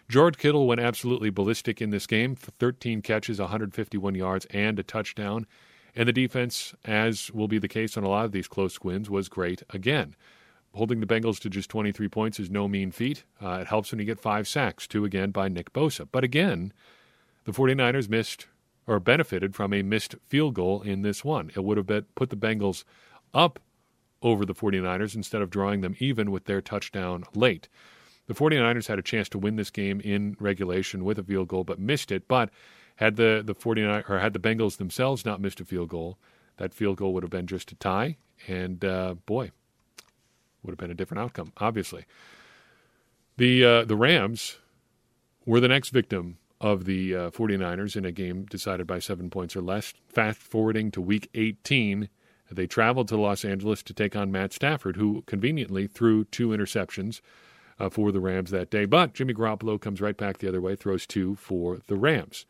George 0.08 0.38
Kittle 0.38 0.66
went 0.66 0.80
absolutely 0.80 1.28
ballistic 1.28 1.82
in 1.82 1.90
this 1.90 2.06
game 2.06 2.34
13 2.34 3.02
catches, 3.02 3.38
151 3.38 4.14
yards, 4.14 4.46
and 4.46 4.78
a 4.78 4.82
touchdown. 4.82 5.46
And 5.94 6.08
the 6.08 6.14
defense, 6.14 6.74
as 6.86 7.30
will 7.30 7.46
be 7.46 7.58
the 7.58 7.68
case 7.68 7.98
on 7.98 8.04
a 8.04 8.08
lot 8.08 8.24
of 8.24 8.32
these 8.32 8.48
close 8.48 8.80
wins, 8.80 9.10
was 9.10 9.28
great 9.28 9.64
again. 9.68 10.16
Holding 10.72 11.00
the 11.00 11.06
Bengals 11.06 11.38
to 11.40 11.50
just 11.50 11.68
23 11.68 12.08
points 12.08 12.40
is 12.40 12.48
no 12.48 12.68
mean 12.68 12.90
feat. 12.90 13.24
Uh, 13.38 13.58
it 13.60 13.66
helps 13.66 13.92
when 13.92 13.98
you 13.98 14.06
get 14.06 14.18
five 14.18 14.48
sacks, 14.48 14.86
two 14.86 15.04
again 15.04 15.30
by 15.30 15.48
Nick 15.48 15.74
Bosa. 15.74 16.08
But 16.10 16.24
again, 16.24 16.72
the 17.44 17.52
49ers 17.52 18.08
missed 18.08 18.46
or 18.86 19.00
benefited 19.00 19.54
from 19.54 19.72
a 19.72 19.82
missed 19.82 20.16
field 20.26 20.54
goal 20.54 20.82
in 20.82 21.02
this 21.02 21.24
one. 21.24 21.50
It 21.54 21.64
would 21.64 21.76
have 21.76 22.04
put 22.14 22.30
the 22.30 22.36
Bengals 22.36 22.84
up 23.32 23.60
over 24.22 24.44
the 24.44 24.54
49ers 24.54 25.14
instead 25.14 25.42
of 25.42 25.50
drawing 25.50 25.80
them 25.80 25.96
even 25.98 26.30
with 26.30 26.44
their 26.44 26.60
touchdown 26.60 27.24
late. 27.34 27.68
The 28.26 28.34
49ers 28.34 28.86
had 28.86 28.98
a 28.98 29.02
chance 29.02 29.28
to 29.30 29.38
win 29.38 29.56
this 29.56 29.70
game 29.70 30.00
in 30.00 30.36
regulation 30.38 31.04
with 31.04 31.18
a 31.18 31.24
field 31.24 31.48
goal, 31.48 31.64
but 31.64 31.78
missed 31.78 32.12
it. 32.12 32.28
But 32.28 32.50
had 32.96 33.16
the, 33.16 33.42
the 33.44 33.54
49 33.54 34.04
or 34.08 34.18
had 34.18 34.32
the 34.32 34.38
Bengals 34.38 34.76
themselves 34.76 35.24
not 35.24 35.40
missed 35.40 35.60
a 35.60 35.64
field 35.64 35.88
goal, 35.88 36.18
that 36.58 36.74
field 36.74 36.98
goal 36.98 37.12
would 37.14 37.24
have 37.24 37.30
been 37.30 37.46
just 37.46 37.72
a 37.72 37.74
tie. 37.74 38.16
And 38.46 38.84
uh, 38.84 39.14
boy, 39.26 39.50
would 40.62 40.72
have 40.72 40.78
been 40.78 40.90
a 40.90 40.94
different 40.94 41.20
outcome, 41.22 41.52
obviously. 41.58 42.04
The, 43.36 43.64
uh, 43.64 43.84
the 43.84 43.96
Rams 43.96 44.58
were 45.44 45.60
the 45.60 45.68
next 45.68 45.90
victim 45.90 46.38
of 46.62 46.84
the 46.84 47.14
uh, 47.14 47.30
49ers 47.30 47.96
in 47.96 48.04
a 48.04 48.12
game 48.12 48.44
decided 48.44 48.86
by 48.86 49.00
seven 49.00 49.28
points 49.28 49.56
or 49.56 49.60
less. 49.60 49.92
Fast 50.08 50.38
forwarding 50.38 50.92
to 50.92 51.00
week 51.00 51.28
18, 51.34 52.08
they 52.50 52.66
traveled 52.68 53.08
to 53.08 53.16
Los 53.16 53.44
Angeles 53.44 53.82
to 53.82 53.92
take 53.92 54.14
on 54.14 54.30
Matt 54.30 54.52
Stafford, 54.52 54.96
who 54.96 55.22
conveniently 55.26 55.88
threw 55.88 56.24
two 56.24 56.50
interceptions 56.50 57.20
uh, 57.80 57.90
for 57.90 58.12
the 58.12 58.20
Rams 58.20 58.50
that 58.52 58.70
day. 58.70 58.84
But 58.84 59.12
Jimmy 59.12 59.34
Garoppolo 59.34 59.80
comes 59.80 60.00
right 60.00 60.16
back 60.16 60.38
the 60.38 60.48
other 60.48 60.60
way, 60.60 60.76
throws 60.76 61.04
two 61.04 61.34
for 61.34 61.80
the 61.88 61.96
Rams. 61.96 62.46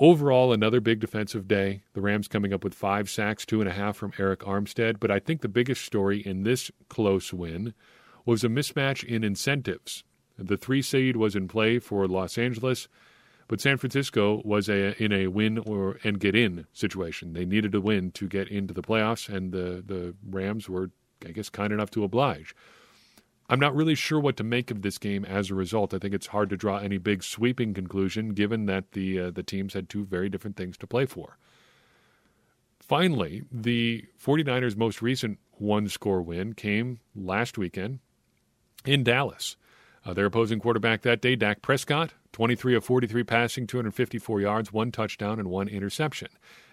Overall, 0.00 0.52
another 0.52 0.80
big 0.80 1.00
defensive 1.00 1.46
day. 1.46 1.82
The 1.92 2.00
Rams 2.00 2.28
coming 2.28 2.52
up 2.52 2.64
with 2.64 2.74
five 2.74 3.08
sacks, 3.08 3.46
two 3.46 3.60
and 3.60 3.68
a 3.68 3.72
half 3.72 3.96
from 3.96 4.12
Arik 4.12 4.38
Armstead. 4.38 4.98
But 4.98 5.10
I 5.10 5.20
think 5.20 5.42
the 5.42 5.48
biggest 5.48 5.84
story 5.84 6.20
in 6.24 6.42
this 6.42 6.70
close 6.88 7.32
win 7.32 7.74
was 8.24 8.42
a 8.42 8.48
mismatch 8.48 9.04
in 9.04 9.22
incentives. 9.22 10.02
The 10.36 10.56
three 10.56 10.82
seed 10.82 11.16
was 11.16 11.34
in 11.34 11.48
play 11.48 11.78
for 11.78 12.06
Los 12.06 12.38
Angeles, 12.38 12.86
but 13.48 13.60
San 13.60 13.78
Francisco 13.78 14.42
was 14.44 14.68
a, 14.68 15.02
in 15.02 15.12
a 15.12 15.26
win 15.26 15.58
or 15.58 15.98
and 16.04 16.20
get 16.20 16.34
in 16.34 16.66
situation. 16.72 17.32
They 17.32 17.46
needed 17.46 17.74
a 17.74 17.80
win 17.80 18.12
to 18.12 18.28
get 18.28 18.48
into 18.48 18.74
the 18.74 18.82
playoffs, 18.82 19.28
and 19.28 19.52
the 19.52 19.82
the 19.84 20.14
Rams 20.28 20.68
were, 20.68 20.90
I 21.26 21.30
guess, 21.32 21.48
kind 21.48 21.72
enough 21.72 21.90
to 21.92 22.04
oblige. 22.04 22.54
I'm 23.50 23.58
not 23.58 23.74
really 23.74 23.94
sure 23.94 24.20
what 24.20 24.36
to 24.36 24.44
make 24.44 24.70
of 24.70 24.82
this 24.82 24.98
game 24.98 25.24
as 25.24 25.50
a 25.50 25.54
result. 25.54 25.94
I 25.94 25.98
think 25.98 26.12
it's 26.12 26.26
hard 26.26 26.50
to 26.50 26.56
draw 26.56 26.76
any 26.76 26.98
big 26.98 27.24
sweeping 27.24 27.72
conclusion 27.72 28.34
given 28.34 28.66
that 28.66 28.92
the 28.92 29.18
uh, 29.18 29.30
the 29.30 29.42
teams 29.42 29.72
had 29.72 29.88
two 29.88 30.04
very 30.04 30.28
different 30.28 30.56
things 30.56 30.76
to 30.78 30.86
play 30.86 31.06
for. 31.06 31.38
Finally, 32.78 33.42
the 33.50 34.04
49ers' 34.22 34.76
most 34.76 35.02
recent 35.02 35.38
one 35.52 35.88
score 35.88 36.22
win 36.22 36.52
came 36.54 37.00
last 37.14 37.58
weekend 37.58 38.00
in 38.84 39.02
Dallas. 39.02 39.56
Uh, 40.08 40.14
their 40.14 40.24
opposing 40.24 40.58
quarterback 40.58 41.02
that 41.02 41.20
day, 41.20 41.36
Dak 41.36 41.60
Prescott, 41.60 42.14
23 42.32 42.74
of 42.74 42.82
43 42.82 43.24
passing, 43.24 43.66
254 43.66 44.40
yards, 44.40 44.72
one 44.72 44.90
touchdown, 44.90 45.38
and 45.38 45.50
one 45.50 45.68
interception. 45.68 46.28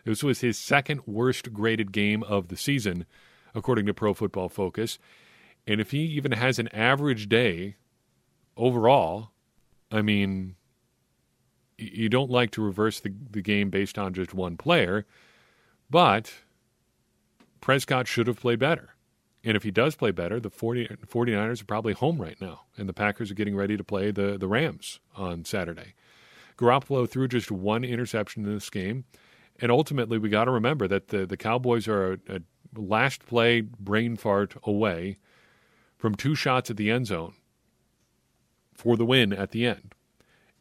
This 0.06 0.24
was 0.24 0.40
his 0.40 0.58
second 0.58 1.02
worst 1.06 1.52
graded 1.52 1.92
game 1.92 2.24
of 2.24 2.48
the 2.48 2.56
season, 2.56 3.06
according 3.54 3.88
to 3.88 3.94
Pro 3.94 4.14
Football 4.14 4.48
Focus. 4.48 5.00
And 5.68 5.82
if 5.82 5.92
he 5.92 6.00
even 6.00 6.32
has 6.32 6.60
an 6.60 6.70
average 6.70 7.28
day 7.28 7.76
overall, 8.56 9.32
I 9.92 10.02
mean, 10.02 10.56
you 11.78 12.08
don't 12.08 12.32
like 12.32 12.52
to 12.52 12.62
reverse 12.62 13.02
the, 13.02 13.14
the 13.32 13.42
game 13.42 13.70
based 13.70 13.98
on 13.98 14.14
just 14.14 14.34
one 14.34 14.56
player, 14.56 15.06
but 15.90 16.32
Prescott 17.60 18.08
should 18.08 18.28
have 18.28 18.40
played 18.40 18.60
better. 18.60 18.95
And 19.46 19.56
if 19.56 19.62
he 19.62 19.70
does 19.70 19.96
play 19.96 20.10
better, 20.10 20.40
the 20.40 20.50
40, 20.50 20.88
49ers 21.06 21.62
are 21.62 21.66
probably 21.66 21.94
home 21.94 22.20
right 22.20 22.40
now, 22.42 22.62
and 22.78 22.90
the 22.90 22.94
Packers 22.94 23.30
are 23.30 23.36
getting 23.36 23.56
ready 23.56 23.78
to 23.78 23.84
play 23.84 24.10
the, 24.10 24.40
the 24.40 24.48
Rams 24.48 25.00
on 25.16 25.46
Saturday. 25.46 25.94
Garoppolo 26.58 27.08
threw 27.08 27.28
just 27.28 27.52
one 27.52 27.84
interception 27.84 28.44
in 28.44 28.54
this 28.56 28.72
game, 28.72 29.06
and 29.60 29.72
ultimately 29.72 30.18
we 30.18 30.30
got 30.30 30.46
to 30.46 30.52
remember 30.52 30.88
that 30.88 31.10
the, 31.10 31.28
the 31.28 31.38
Cowboys 31.38 31.88
are 31.88 32.14
a, 32.14 32.18
a 32.28 32.42
last 32.76 33.24
play 33.28 33.62
brain 33.62 34.16
fart 34.16 34.56
away 34.64 35.20
from 35.96 36.16
two 36.16 36.34
shots 36.34 36.72
at 36.72 36.78
the 36.78 36.90
end 36.90 37.06
zone 37.06 37.36
for 38.74 38.98
the 38.98 39.06
win 39.06 39.32
at 39.32 39.52
the 39.52 39.66
end. 39.68 39.94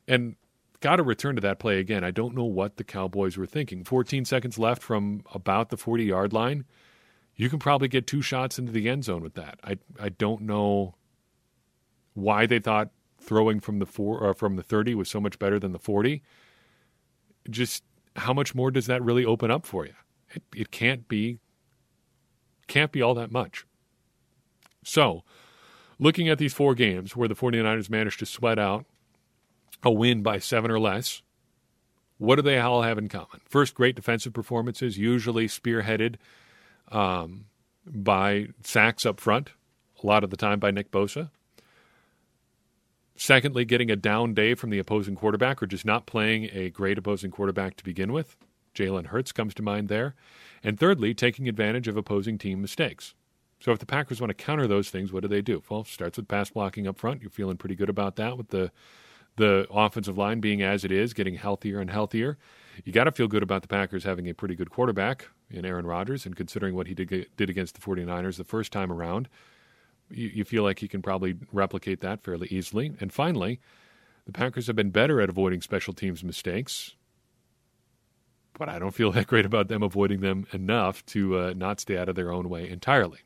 And 0.07 0.37
got 0.81 0.97
to 0.97 1.03
return 1.03 1.35
to 1.37 1.41
that 1.41 1.59
play 1.59 1.79
again. 1.79 2.05
I 2.05 2.11
don't 2.11 2.35
know 2.35 2.45
what 2.45 2.77
the 2.77 2.85
Cowboys 2.85 3.39
were 3.39 3.47
thinking. 3.47 3.83
14 3.83 4.27
seconds 4.27 4.59
left 4.59 4.83
from 4.83 5.23
about 5.33 5.71
the 5.71 5.79
40 5.79 6.05
yard 6.05 6.33
line. 6.35 6.67
You 7.37 7.51
can 7.51 7.59
probably 7.59 7.89
get 7.89 8.07
two 8.07 8.23
shots 8.23 8.59
into 8.59 8.73
the 8.73 8.89
end 8.89 9.05
zone 9.05 9.23
with 9.23 9.35
that. 9.35 9.59
I 9.65 9.79
I 10.01 10.09
don't 10.09 10.43
know 10.43 10.95
why 12.15 12.47
they 12.47 12.61
thought 12.61 12.91
throwing 13.21 13.61
from 13.61 13.79
the 13.79 13.87
four 13.87 14.21
or 14.21 14.35
from 14.35 14.57
the 14.57 14.63
30 14.63 14.95
was 14.95 15.09
so 15.09 15.21
much 15.21 15.39
better 15.39 15.59
than 15.59 15.73
the 15.73 15.79
40. 15.79 16.23
Just 17.51 17.83
how 18.17 18.33
much 18.33 18.55
more 18.55 18.71
does 18.71 18.87
that 18.87 19.03
really 19.03 19.25
open 19.25 19.51
up 19.51 19.67
for 19.67 19.85
you? 19.85 19.95
It 20.31 20.43
it 20.55 20.71
can't 20.71 21.09
be 21.09 21.39
can't 22.67 22.93
be 22.93 23.03
all 23.03 23.15
that 23.15 23.31
much. 23.31 23.67
So, 24.85 25.25
looking 25.99 26.29
at 26.29 26.39
these 26.39 26.55
four 26.55 26.75
games 26.75 27.17
where 27.17 27.29
the 27.29 27.35
49ers 27.35 27.91
managed 27.91 28.19
to 28.21 28.27
sweat 28.27 28.59
out 28.59 28.85
a 29.83 29.91
win 29.91 30.23
by 30.23 30.39
seven 30.39 30.71
or 30.71 30.79
less, 30.79 31.23
what 32.19 32.37
do 32.37 32.43
they 32.43 32.59
all 32.59 32.83
have 32.83 32.99
in 32.99 33.09
common? 33.09 33.41
First, 33.45 33.75
great 33.75 33.97
defensive 33.97 34.33
performances, 34.33 34.99
usually 34.99 35.47
spearheaded 35.47 36.17
um, 36.91 37.47
by 37.87 38.49
sacks 38.63 39.05
up 39.05 39.21
front, 39.21 39.51
a 40.03 40.07
lot 40.07 40.25
of 40.25 40.31
the 40.31 40.37
time 40.37 40.59
by 40.59 40.71
Nick 40.71 40.91
Bosa. 40.91 41.31
Secondly, 43.17 43.65
getting 43.65 43.91
a 43.91 43.97
down 43.97 44.35
day 44.35 44.55
from 44.55 44.71
the 44.71 44.79
opposing 44.79 45.15
quarterback 45.15 45.63
or 45.63 45.67
just 45.67 45.85
not 45.85 46.07
playing 46.07 46.49
a 46.53 46.71
great 46.71 46.99
opposing 46.99 47.31
quarterback 47.31 47.77
to 47.77 47.85
begin 47.85 48.13
with. 48.13 48.37
Jalen 48.75 49.07
Hurts 49.07 49.31
comes 49.31 49.55
to 49.55 49.63
mind 49.63 49.89
there. 49.89 50.15
And 50.63 50.79
thirdly, 50.79 51.15
taking 51.15 51.49
advantage 51.49 51.87
of 51.87 51.97
opposing 51.97 52.39
team 52.39 52.61
mistakes. 52.61 53.15
So 53.61 53.73
if 53.73 53.79
the 53.79 53.87
Packers 53.87 54.21
want 54.21 54.31
to 54.31 54.35
counter 54.35 54.67
those 54.67 54.91
things, 54.91 55.13
what 55.13 55.23
do 55.23 55.29
they 55.29 55.43
do? 55.43 55.63
Well, 55.69 55.85
starts 55.85 56.17
with 56.17 56.29
pass 56.29 56.51
blocking 56.51 56.87
up 56.87 56.99
front. 56.99 57.23
You're 57.23 57.31
feeling 57.31 57.57
pretty 57.57 57.77
good 57.77 57.89
about 57.89 58.17
that 58.17 58.37
with 58.37 58.49
the 58.49 58.73
the 59.37 59.67
offensive 59.71 60.17
line 60.17 60.39
being 60.39 60.63
as 60.63 60.85
it 60.85 60.93
is, 60.93 61.13
getting 61.13 61.35
healthier 61.35 61.81
and 61.81 61.91
healthier. 61.91 62.39
You 62.83 62.93
got 62.93 63.05
to 63.05 63.13
feel 63.13 63.29
good 63.29 63.43
about 63.43 63.63
the 63.63 63.69
Packers 63.69 64.05
having 64.05 64.29
a 64.29 64.35
pretty 64.35 64.55
good 64.55 64.71
quarterback 64.71 65.29
in 65.51 65.65
Aaron 65.65 65.87
Rodgers, 65.87 66.27
and 66.27 66.35
considering 66.35 66.75
what 66.75 66.87
he 66.87 66.95
did, 66.95 67.29
did 67.37 67.51
against 67.51 67.75
the 67.75 67.81
49ers 67.81 68.37
the 68.37 68.45
first 68.45 68.73
time 68.73 68.91
around, 68.91 69.29
you, 70.11 70.29
you 70.29 70.45
feel 70.45 70.63
like 70.63 70.81
he 70.81 70.89
can 70.89 71.03
probably 71.03 71.37
replicate 71.53 72.01
that 72.01 72.25
fairly 72.25 72.49
easily. 72.49 72.95
And 73.01 73.13
finally, 73.13 73.61
the 74.27 74.33
Packers 74.33 74.67
have 74.67 74.77
been 74.77 74.91
better 74.91 75.21
at 75.21 75.29
avoiding 75.29 75.61
special 75.61 75.95
teams 75.95 76.25
mistakes, 76.25 76.97
but 78.59 78.69
I 78.69 78.79
don't 78.79 78.95
feel 78.95 79.13
that 79.13 79.27
great 79.27 79.47
about 79.47 79.69
them 79.69 79.83
avoiding 79.83 80.21
them 80.21 80.47
enough 80.53 81.05
to 81.07 81.39
uh, 81.39 81.55
not 81.57 81.81
stay 81.81 81.97
out 81.97 82.09
of 82.09 82.17
their 82.17 82.33
own 82.33 82.49
way 82.49 82.69
entirely. 82.69 83.21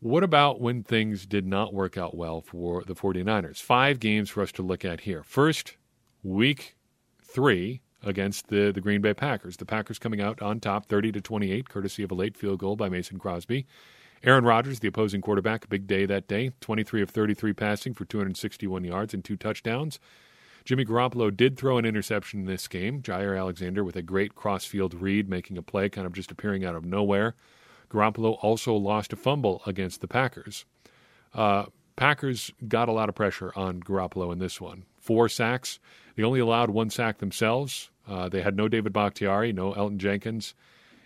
What 0.00 0.22
about 0.22 0.60
when 0.60 0.82
things 0.82 1.24
did 1.24 1.46
not 1.46 1.72
work 1.72 1.96
out 1.96 2.14
well 2.14 2.42
for 2.42 2.84
the 2.84 2.94
49ers? 2.94 3.62
Five 3.62 4.00
games 4.00 4.28
for 4.28 4.42
us 4.42 4.52
to 4.52 4.62
look 4.62 4.84
at 4.84 5.00
here. 5.00 5.22
First, 5.22 5.76
week 6.22 6.76
three 7.22 7.80
against 8.04 8.48
the, 8.48 8.72
the 8.72 8.80
Green 8.80 9.00
Bay 9.00 9.14
Packers. 9.14 9.56
The 9.56 9.64
Packers 9.64 9.98
coming 9.98 10.20
out 10.20 10.40
on 10.42 10.60
top 10.60 10.86
30 10.86 11.12
to 11.12 11.20
28, 11.20 11.68
courtesy 11.68 12.02
of 12.02 12.10
a 12.10 12.14
late 12.14 12.36
field 12.36 12.58
goal 12.58 12.76
by 12.76 12.88
Mason 12.88 13.18
Crosby. 13.18 13.66
Aaron 14.22 14.44
Rodgers, 14.44 14.80
the 14.80 14.88
opposing 14.88 15.20
quarterback, 15.20 15.64
a 15.64 15.68
big 15.68 15.86
day 15.86 16.06
that 16.06 16.26
day, 16.26 16.52
23 16.60 17.02
of 17.02 17.10
33 17.10 17.52
passing 17.52 17.92
for 17.92 18.04
261 18.04 18.84
yards 18.84 19.12
and 19.12 19.24
two 19.24 19.36
touchdowns. 19.36 20.00
Jimmy 20.64 20.86
Garoppolo 20.86 21.34
did 21.34 21.58
throw 21.58 21.76
an 21.76 21.84
interception 21.84 22.40
in 22.40 22.46
this 22.46 22.66
game. 22.68 23.02
Jaire 23.02 23.38
Alexander 23.38 23.84
with 23.84 23.96
a 23.96 24.02
great 24.02 24.34
crossfield 24.34 24.94
read, 24.94 25.28
making 25.28 25.58
a 25.58 25.62
play, 25.62 25.90
kind 25.90 26.06
of 26.06 26.14
just 26.14 26.30
appearing 26.30 26.64
out 26.64 26.74
of 26.74 26.86
nowhere. 26.86 27.34
Garoppolo 27.90 28.38
also 28.40 28.74
lost 28.74 29.12
a 29.12 29.16
fumble 29.16 29.62
against 29.66 30.00
the 30.00 30.08
Packers. 30.08 30.64
Uh, 31.34 31.66
Packers 31.96 32.50
got 32.66 32.88
a 32.88 32.92
lot 32.92 33.10
of 33.10 33.14
pressure 33.14 33.52
on 33.54 33.80
Garoppolo 33.80 34.32
in 34.32 34.38
this 34.38 34.58
one. 34.58 34.84
Four 34.98 35.28
sacks. 35.28 35.78
They 36.16 36.22
only 36.22 36.40
allowed 36.40 36.70
one 36.70 36.88
sack 36.88 37.18
themselves. 37.18 37.90
Uh, 38.08 38.28
they 38.28 38.42
had 38.42 38.56
no 38.56 38.68
David 38.68 38.92
Bakhtiari, 38.92 39.52
no 39.52 39.72
Elgton 39.72 39.98
Jenkins 39.98 40.54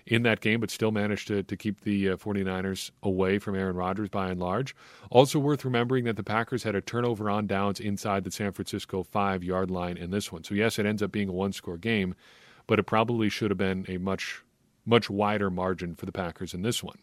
in 0.07 0.23
that 0.23 0.41
game, 0.41 0.61
but 0.61 0.71
still 0.71 0.91
managed 0.91 1.29
to, 1.29 1.43
to 1.43 1.57
keep 1.57 1.83
the 1.83 2.11
uh, 2.11 2.17
49ers 2.17 2.91
away 3.03 3.39
from 3.39 3.55
Aaron 3.55 3.77
Rodgers 3.77 4.09
by 4.09 4.31
and 4.31 4.41
large. 4.41 4.75
Also 5.11 5.39
worth 5.39 5.65
remembering 5.65 6.05
that 6.05 6.17
the 6.17 6.23
Packers 6.23 6.63
had 6.63 6.75
a 6.75 6.81
turnover 6.81 7.29
on 7.29 7.47
downs 7.47 7.79
inside 7.79 8.25
the 8.25 8.31
San 8.31 8.53
Francisco 8.53 9.03
five 9.03 9.45
yard 9.45 9.71
line 9.71 9.97
in 9.97 10.11
this 10.11 10.33
one. 10.33 10.45
So, 10.45 10.55
yes, 10.55 10.79
it 10.79 10.87
ends 10.87 11.03
up 11.03 11.13
being 11.13 11.29
a 11.29 11.33
one 11.33 11.53
score 11.53 11.77
game, 11.77 12.15
but 12.67 12.79
it 12.79 12.85
probably 12.85 13.29
should 13.29 13.51
have 13.51 13.59
been 13.59 13.85
a 13.89 13.99
much, 13.99 14.43
much 14.87 15.11
wider 15.11 15.51
margin 15.51 15.95
for 15.95 16.07
the 16.07 16.13
Packers 16.13 16.55
in 16.55 16.63
this 16.63 16.83
one. 16.83 16.99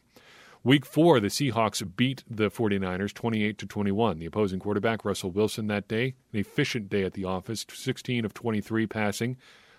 Week 0.63 0.83
four, 0.83 1.19
the 1.19 1.27
Seahawks 1.27 1.83
beat 1.95 2.23
the 2.27 2.49
49ers 2.49 3.13
28 3.13 3.59
to 3.59 3.67
21. 3.67 4.17
The 4.17 4.25
opposing 4.25 4.59
quarterback, 4.59 5.05
Russell 5.05 5.29
Wilson, 5.29 5.67
that 5.67 5.87
day, 5.87 6.15
an 6.33 6.39
efficient 6.39 6.89
day 6.89 7.03
at 7.03 7.13
the 7.13 7.23
office, 7.23 7.67
16 7.71 8.25
of 8.25 8.33
23 8.33 8.87
passing, 8.87 9.37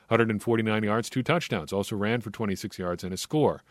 149 0.09 0.83
yards, 0.83 1.11
two 1.11 1.23
touchdowns. 1.23 1.73
Also 1.73 1.97
ran 1.97 2.21
for 2.21 2.31
26 2.31 2.79
yards 2.79 3.05
and 3.05 3.12
a 3.12 3.16
score. 3.16 3.62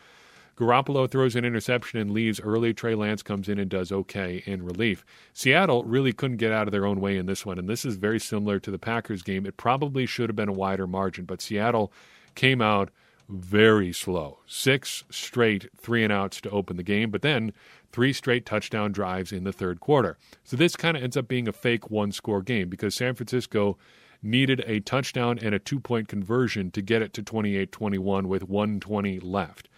Garoppolo 0.57 1.09
throws 1.09 1.35
an 1.35 1.43
interception 1.43 1.99
and 1.99 2.11
leaves 2.11 2.39
early. 2.39 2.73
Trey 2.73 2.95
Lance 2.95 3.21
comes 3.21 3.49
in 3.49 3.59
and 3.59 3.69
does 3.69 3.91
okay 3.91 4.41
in 4.45 4.63
relief. 4.63 5.05
Seattle 5.33 5.83
really 5.83 6.13
couldn't 6.13 6.37
get 6.37 6.53
out 6.53 6.67
of 6.67 6.71
their 6.71 6.85
own 6.85 7.01
way 7.01 7.17
in 7.17 7.25
this 7.25 7.45
one, 7.45 7.59
and 7.59 7.67
this 7.67 7.83
is 7.83 7.97
very 7.97 8.19
similar 8.19 8.59
to 8.59 8.71
the 8.71 8.79
Packers 8.79 9.21
game. 9.21 9.45
It 9.45 9.57
probably 9.57 10.05
should 10.05 10.29
have 10.29 10.35
been 10.35 10.49
a 10.49 10.53
wider 10.53 10.87
margin, 10.87 11.25
but 11.25 11.41
Seattle 11.41 11.91
came 12.35 12.61
out 12.61 12.89
very 13.27 13.91
slow. 13.91 14.39
Six 14.47 15.03
straight 15.09 15.69
three 15.77 16.03
and 16.03 16.13
outs 16.13 16.39
to 16.41 16.49
open 16.51 16.77
the 16.77 16.83
game, 16.83 17.09
but 17.09 17.21
then 17.21 17.51
three 17.91 18.13
straight 18.13 18.45
touchdown 18.45 18.91
drives 18.91 19.31
in 19.33 19.43
the 19.43 19.51
third 19.51 19.79
quarter. 19.81 20.17
So 20.43 20.55
this 20.55 20.75
kind 20.75 20.95
of 20.95 21.03
ends 21.03 21.17
up 21.17 21.27
being 21.27 21.47
a 21.47 21.53
fake 21.53 21.89
one 21.89 22.11
score 22.11 22.41
game 22.41 22.69
because 22.69 22.95
San 22.95 23.15
Francisco 23.15 23.77
needed 24.25 24.63
a 24.65 24.79
touchdown 24.81 25.39
and 25.41 25.55
a 25.55 25.59
two 25.59 25.79
point 25.79 26.07
conversion 26.07 26.71
to 26.71 26.81
get 26.81 27.01
it 27.01 27.13
to 27.13 27.23
28 27.23 27.71
21 27.71 28.27
with 28.27 28.43
120 28.43 29.19
left. 29.19 29.69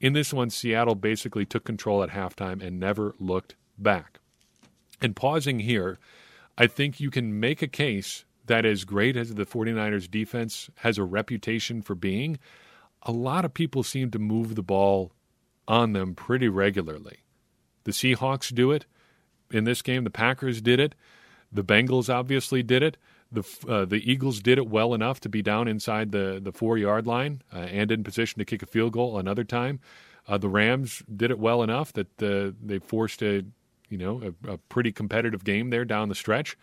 In 0.00 0.12
this 0.12 0.32
one, 0.32 0.50
Seattle 0.50 0.94
basically 0.94 1.44
took 1.44 1.64
control 1.64 2.02
at 2.02 2.10
halftime 2.10 2.62
and 2.62 2.78
never 2.78 3.14
looked 3.18 3.56
back. 3.76 4.20
And 5.00 5.16
pausing 5.16 5.60
here, 5.60 5.98
I 6.56 6.66
think 6.66 7.00
you 7.00 7.10
can 7.10 7.38
make 7.38 7.62
a 7.62 7.68
case 7.68 8.24
that 8.46 8.64
as 8.64 8.84
great 8.84 9.16
as 9.16 9.34
the 9.34 9.44
49ers 9.44 10.10
defense 10.10 10.70
has 10.76 10.98
a 10.98 11.04
reputation 11.04 11.82
for 11.82 11.94
being, 11.94 12.38
a 13.02 13.12
lot 13.12 13.44
of 13.44 13.54
people 13.54 13.82
seem 13.82 14.10
to 14.10 14.18
move 14.18 14.54
the 14.54 14.62
ball 14.62 15.12
on 15.66 15.92
them 15.92 16.14
pretty 16.14 16.48
regularly. 16.48 17.18
The 17.84 17.92
Seahawks 17.92 18.52
do 18.54 18.70
it. 18.72 18.86
In 19.50 19.64
this 19.64 19.82
game, 19.82 20.04
the 20.04 20.10
Packers 20.10 20.60
did 20.60 20.80
it. 20.80 20.94
The 21.52 21.64
Bengals 21.64 22.12
obviously 22.12 22.62
did 22.62 22.82
it. 22.82 22.96
The 23.30 23.44
uh, 23.68 23.84
the 23.84 24.10
Eagles 24.10 24.40
did 24.40 24.58
it 24.58 24.68
well 24.68 24.94
enough 24.94 25.20
to 25.20 25.28
be 25.28 25.42
down 25.42 25.68
inside 25.68 26.12
the, 26.12 26.40
the 26.42 26.52
four 26.52 26.78
yard 26.78 27.06
line 27.06 27.42
uh, 27.52 27.58
and 27.58 27.90
in 27.92 28.02
position 28.02 28.38
to 28.38 28.44
kick 28.44 28.62
a 28.62 28.66
field 28.66 28.92
goal 28.92 29.18
another 29.18 29.44
time. 29.44 29.80
Uh, 30.26 30.38
the 30.38 30.48
Rams 30.48 31.02
did 31.14 31.30
it 31.30 31.38
well 31.38 31.62
enough 31.62 31.92
that 31.92 32.22
uh, 32.22 32.52
they 32.62 32.78
forced 32.78 33.22
a 33.22 33.44
you 33.90 33.98
know 33.98 34.34
a, 34.44 34.52
a 34.52 34.58
pretty 34.58 34.92
competitive 34.92 35.44
game 35.44 35.70
there 35.70 35.84
down 35.84 36.08
the 36.08 36.14
stretch. 36.14 36.56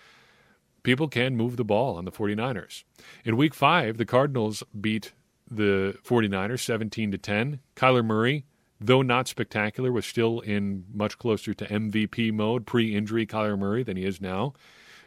People 0.84 1.08
can 1.08 1.36
move 1.36 1.58
the 1.58 1.64
ball 1.64 1.98
on 1.98 2.06
the 2.06 2.12
49ers. 2.12 2.84
In 3.24 3.38
week 3.38 3.56
5, 3.56 3.98
the 3.98 4.06
Cardinals 4.06 4.62
beat 4.80 5.14
the 5.50 5.98
49ers 6.04 6.60
17 6.60 7.12
to 7.12 7.18
10. 7.18 7.60
Kyler 7.76 8.06
Murray, 8.06 8.46
though 8.80 9.02
not 9.02 9.28
spectacular, 9.28 9.92
was 9.92 10.06
still 10.06 10.42
in 10.42 10.86
much 10.94 11.18
closer 11.18 11.56
to 11.56 11.66
MVP 11.66 12.32
mode 12.32 12.68
pre-injury 12.68 13.26
Kyler 13.26 13.58
Murray 13.58 13.82
than 13.82 13.98
he 13.98 14.06
is 14.06 14.22
now. 14.22 14.54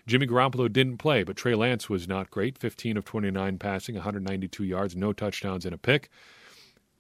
Jimmy 0.09 0.27
Garoppolo 0.27 0.73
didn't 0.73 0.97
play, 0.97 1.23
but 1.23 1.37
Trey 1.37 1.55
Lance 1.55 1.91
was 1.91 2.09
not 2.09 2.31
great 2.31 2.57
15 2.57 2.97
of 2.97 3.05
29 3.05 3.59
passing, 3.59 3.95
192 3.95 4.65
yards, 4.65 4.97
no 4.97 5.13
touchdowns, 5.13 5.67
and 5.67 5.75
a 5.75 5.79
pick. 5.79 6.09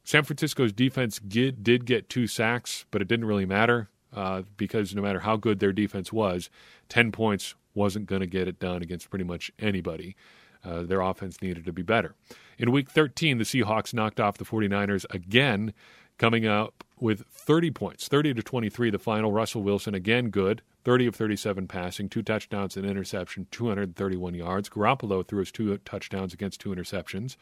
San 0.05 0.25
Francisco's 0.25 0.75
defense 0.75 1.19
did, 1.19 1.65
did 1.65 1.87
get 1.87 2.11
two 2.11 2.27
sacks, 2.27 2.85
but 2.91 3.01
it 3.01 3.09
didn't 3.09 3.25
really 3.25 3.47
matter 3.47 3.89
uh, 4.15 4.43
because 4.59 4.95
no 4.95 5.01
matter 5.01 5.21
how 5.21 5.37
good 5.37 5.59
their 5.59 5.73
defense 5.73 6.13
was, 6.13 6.51
10 6.91 7.11
points 7.11 7.55
wasn't 7.75 8.05
going 8.05 8.21
to 8.21 8.27
get 8.27 8.47
it 8.47 8.61
done 8.61 8.83
against 8.83 9.09
pretty 9.09 9.25
much 9.25 9.51
anybody. 9.59 10.15
Uh, 10.63 10.83
their 10.83 11.01
offense 11.01 11.41
needed 11.41 11.65
to 11.65 11.73
be 11.73 11.83
better. 11.83 12.15
In 12.59 12.73
week 12.73 12.91
13, 12.91 13.39
the 13.39 13.45
Seahawks 13.45 13.95
knocked 13.95 14.21
off 14.21 14.37
the 14.37 14.45
49ers 14.45 15.07
again, 15.09 15.73
coming 16.19 16.47
up 16.47 16.85
with 17.01 17.25
30 17.29 17.71
points, 17.71 18.09
30 18.09 18.35
to 18.35 18.43
23, 18.43 18.91
the 18.91 18.99
final. 18.99 19.33
Russell 19.33 19.63
Wilson 19.63 19.95
again 19.95 20.31
good, 20.31 20.63
30 20.85 21.07
of 21.07 21.17
37 21.17 21.67
passing, 21.69 22.09
two 22.09 22.23
touchdowns 22.23 22.77
and 22.77 22.85
interception, 22.85 23.47
231 23.51 24.35
yards. 24.35 24.69
Garoppolo 24.69 25.27
threw 25.27 25.41
his 25.41 25.53
two 25.53 25.77
touchdowns 25.79 26.35
against 26.35 26.61
two 26.61 26.71
interceptions. 26.71 27.37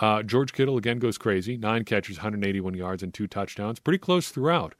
Uh, 0.00 0.22
George 0.22 0.52
Kittle 0.52 0.76
again 0.76 0.98
goes 0.98 1.18
crazy, 1.18 1.56
nine 1.56 1.84
catches, 1.84 2.18
181 2.18 2.74
yards, 2.74 3.02
and 3.02 3.12
two 3.12 3.26
touchdowns. 3.26 3.80
Pretty 3.80 3.98
close 3.98 4.28
throughout. 4.28 4.74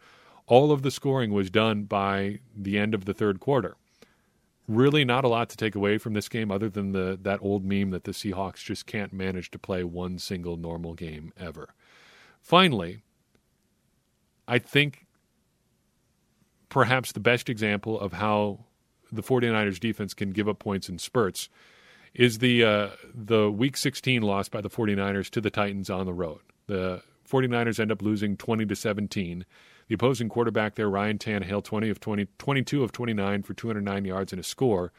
All 0.46 0.72
of 0.72 0.82
the 0.82 0.90
scoring 0.90 1.32
was 1.32 1.50
done 1.50 1.84
by 1.84 2.38
the 2.56 2.78
end 2.78 2.94
of 2.94 3.04
the 3.04 3.14
third 3.14 3.40
quarter. 3.40 3.76
Really, 4.66 5.04
not 5.04 5.24
a 5.24 5.28
lot 5.28 5.48
to 5.50 5.56
take 5.56 5.74
away 5.74 5.98
from 5.98 6.12
this 6.12 6.28
game, 6.28 6.50
other 6.50 6.68
than 6.68 6.92
the 6.92 7.18
that 7.20 7.40
old 7.42 7.64
meme 7.64 7.90
that 7.90 8.04
the 8.04 8.12
Seahawks 8.12 8.62
just 8.62 8.86
can't 8.86 9.12
manage 9.12 9.50
to 9.50 9.58
play 9.58 9.82
one 9.82 10.18
single 10.18 10.56
normal 10.56 10.94
game 10.94 11.32
ever. 11.38 11.70
Finally, 12.40 13.02
I 14.46 14.58
think 14.58 15.06
perhaps 16.68 17.12
the 17.12 17.20
best 17.20 17.48
example 17.48 17.98
of 17.98 18.14
how 18.14 18.64
the 19.10 19.22
49ers 19.22 19.80
defense 19.80 20.14
can 20.14 20.30
give 20.30 20.48
up 20.48 20.58
points 20.58 20.88
in 20.88 20.98
spurts 20.98 21.48
is 22.14 22.38
the 22.38 22.64
uh, 22.64 22.88
the 23.14 23.50
week 23.50 23.76
16 23.76 24.22
loss 24.22 24.48
by 24.48 24.60
the 24.60 24.70
49ers 24.70 25.30
to 25.30 25.40
the 25.40 25.50
Titans 25.50 25.90
on 25.90 26.06
the 26.06 26.12
road. 26.12 26.40
The 26.66 27.02
49ers 27.30 27.78
end 27.78 27.92
up 27.92 28.02
losing 28.02 28.36
20 28.36 28.66
to 28.66 28.76
17. 28.76 29.44
The 29.88 29.94
opposing 29.94 30.28
quarterback 30.28 30.74
there, 30.74 30.88
Ryan 30.88 31.18
Tannehill, 31.18 31.64
20 31.64 31.88
of 31.90 32.00
20, 32.00 32.26
22 32.38 32.82
of 32.82 32.92
29 32.92 33.42
for 33.42 33.54
209 33.54 34.04
yards 34.04 34.32
and 34.32 34.40
a 34.40 34.42
score. 34.42 34.92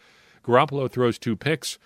Garoppolo 0.44 0.90
throws 0.90 1.20
two 1.20 1.36
picks, 1.36 1.78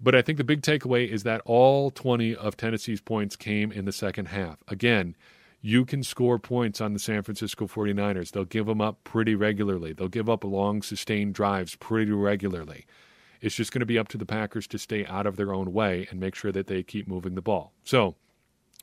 but 0.00 0.14
I 0.14 0.22
think 0.22 0.38
the 0.38 0.44
big 0.44 0.62
takeaway 0.62 1.08
is 1.08 1.22
that 1.24 1.42
all 1.44 1.90
20 1.90 2.34
of 2.34 2.56
Tennessee's 2.56 3.00
points 3.00 3.36
came 3.36 3.70
in 3.70 3.84
the 3.84 3.92
second 3.92 4.26
half. 4.26 4.62
Again, 4.68 5.14
you 5.60 5.84
can 5.84 6.02
score 6.02 6.38
points 6.38 6.80
on 6.80 6.94
the 6.94 6.98
San 6.98 7.22
Francisco 7.22 7.66
49ers. 7.66 8.30
They'll 8.30 8.44
give 8.44 8.66
them 8.66 8.80
up 8.80 9.04
pretty 9.04 9.34
regularly. 9.34 9.92
They'll 9.92 10.08
give 10.08 10.30
up 10.30 10.42
long, 10.42 10.80
sustained 10.80 11.34
drives 11.34 11.74
pretty 11.74 12.12
regularly. 12.12 12.86
It's 13.42 13.54
just 13.54 13.72
going 13.72 13.80
to 13.80 13.86
be 13.86 13.98
up 13.98 14.08
to 14.08 14.18
the 14.18 14.26
Packers 14.26 14.66
to 14.68 14.78
stay 14.78 15.04
out 15.06 15.26
of 15.26 15.36
their 15.36 15.52
own 15.52 15.72
way 15.72 16.06
and 16.10 16.18
make 16.18 16.34
sure 16.34 16.52
that 16.52 16.66
they 16.66 16.82
keep 16.82 17.06
moving 17.06 17.34
the 17.34 17.42
ball. 17.42 17.72
So, 17.84 18.16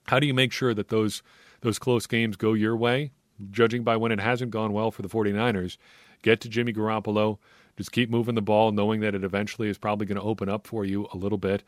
how 0.08 0.20
do 0.20 0.28
you 0.28 0.34
make 0.34 0.52
sure 0.52 0.74
that 0.74 0.90
those 0.90 1.22
those 1.62 1.80
close 1.80 2.08
games 2.08 2.36
go 2.36 2.54
your 2.54 2.76
way? 2.76 3.12
Judging 3.52 3.84
by 3.84 3.98
when 3.98 4.12
it 4.12 4.20
hasn't 4.20 4.52
gone 4.52 4.74
well 4.74 4.90
for 4.90 5.02
the 5.04 5.10
49ers, 5.10 5.78
get 6.24 6.42
to 6.42 6.50
Jimmy 6.50 6.74
Garoppolo, 6.74 7.38
just 7.78 7.92
keep 7.92 8.10
moving 8.10 8.36
the 8.36 8.42
ball 8.42 8.72
knowing 8.72 9.00
that 9.02 9.16
it 9.16 9.24
eventually 9.24 9.70
is 9.70 9.78
probably 9.78 10.06
going 10.08 10.20
to 10.20 10.28
open 10.28 10.50
up 10.50 10.68
for 10.68 10.84
you 10.84 11.08
a 11.14 11.18
little 11.18 11.38
bit 11.38 11.64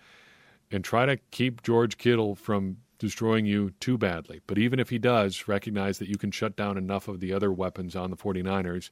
and 0.72 0.84
try 0.84 1.06
to 1.06 1.18
keep 1.32 1.64
George 1.64 1.98
Kittle 1.98 2.36
from 2.36 2.78
destroying 2.98 3.46
you 3.46 3.72
too 3.80 3.98
badly. 3.98 4.42
But 4.46 4.58
even 4.58 4.80
if 4.80 4.90
he 4.90 5.00
does, 5.00 5.48
recognize 5.48 6.00
that 6.00 6.10
you 6.10 6.18
can 6.18 6.32
shut 6.32 6.56
down 6.56 6.78
enough 6.78 7.08
of 7.08 7.20
the 7.20 7.34
other 7.34 7.52
weapons 7.52 7.96
on 7.96 8.12
the 8.12 8.18
49ers 8.18 8.90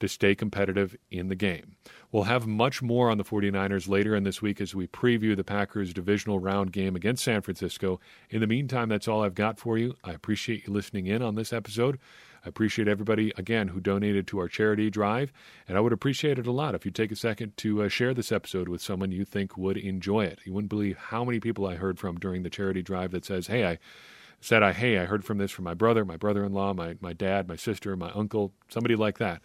to 0.00 0.08
stay 0.08 0.34
competitive 0.34 0.96
in 1.10 1.28
the 1.28 1.34
game. 1.34 1.76
We'll 2.10 2.24
have 2.24 2.46
much 2.46 2.82
more 2.82 3.10
on 3.10 3.18
the 3.18 3.24
49ers 3.24 3.88
later 3.88 4.16
in 4.16 4.24
this 4.24 4.42
week 4.42 4.60
as 4.60 4.74
we 4.74 4.86
preview 4.88 5.36
the 5.36 5.44
Packers' 5.44 5.94
divisional 5.94 6.40
round 6.40 6.72
game 6.72 6.96
against 6.96 7.24
San 7.24 7.40
Francisco. 7.40 8.00
In 8.30 8.40
the 8.40 8.46
meantime, 8.46 8.88
that's 8.88 9.06
all 9.06 9.22
I've 9.22 9.34
got 9.34 9.58
for 9.58 9.78
you. 9.78 9.94
I 10.02 10.12
appreciate 10.12 10.66
you 10.66 10.72
listening 10.72 11.06
in 11.06 11.22
on 11.22 11.36
this 11.36 11.52
episode. 11.52 11.98
I 12.44 12.48
appreciate 12.48 12.88
everybody, 12.88 13.32
again, 13.36 13.68
who 13.68 13.80
donated 13.80 14.26
to 14.28 14.38
our 14.38 14.48
charity 14.48 14.90
drive. 14.90 15.32
And 15.68 15.76
I 15.76 15.80
would 15.80 15.92
appreciate 15.92 16.38
it 16.38 16.46
a 16.46 16.52
lot 16.52 16.74
if 16.74 16.84
you 16.84 16.90
take 16.90 17.12
a 17.12 17.16
second 17.16 17.56
to 17.58 17.82
uh, 17.82 17.88
share 17.88 18.14
this 18.14 18.32
episode 18.32 18.68
with 18.68 18.80
someone 18.80 19.12
you 19.12 19.24
think 19.24 19.56
would 19.56 19.76
enjoy 19.76 20.24
it. 20.24 20.40
You 20.44 20.54
wouldn't 20.54 20.70
believe 20.70 20.96
how 20.96 21.24
many 21.24 21.38
people 21.38 21.66
I 21.66 21.76
heard 21.76 21.98
from 21.98 22.18
during 22.18 22.42
the 22.42 22.50
charity 22.50 22.82
drive 22.82 23.10
that 23.12 23.26
says, 23.26 23.48
hey, 23.48 23.66
I 23.66 23.78
said 24.40 24.62
I 24.62 24.72
hey 24.72 24.98
I 24.98 25.04
heard 25.04 25.24
from 25.24 25.38
this 25.38 25.50
from 25.50 25.64
my 25.64 25.74
brother, 25.74 26.04
my 26.04 26.16
brother-in-law, 26.16 26.74
my 26.74 26.96
my 27.00 27.12
dad, 27.12 27.46
my 27.46 27.56
sister, 27.56 27.96
my 27.96 28.10
uncle, 28.12 28.52
somebody 28.68 28.96
like 28.96 29.18
that. 29.18 29.42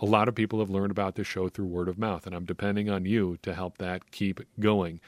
A 0.00 0.06
lot 0.06 0.28
of 0.28 0.34
people 0.36 0.60
have 0.60 0.70
learned 0.70 0.92
about 0.92 1.16
this 1.16 1.26
show 1.26 1.48
through 1.48 1.66
word 1.66 1.88
of 1.88 1.98
mouth, 1.98 2.24
and 2.24 2.34
I'm 2.34 2.44
depending 2.44 2.88
on 2.88 3.04
you 3.04 3.36
to 3.42 3.52
help 3.52 3.78
that 3.78 4.12
keep 4.12 4.40
going. 4.60 5.00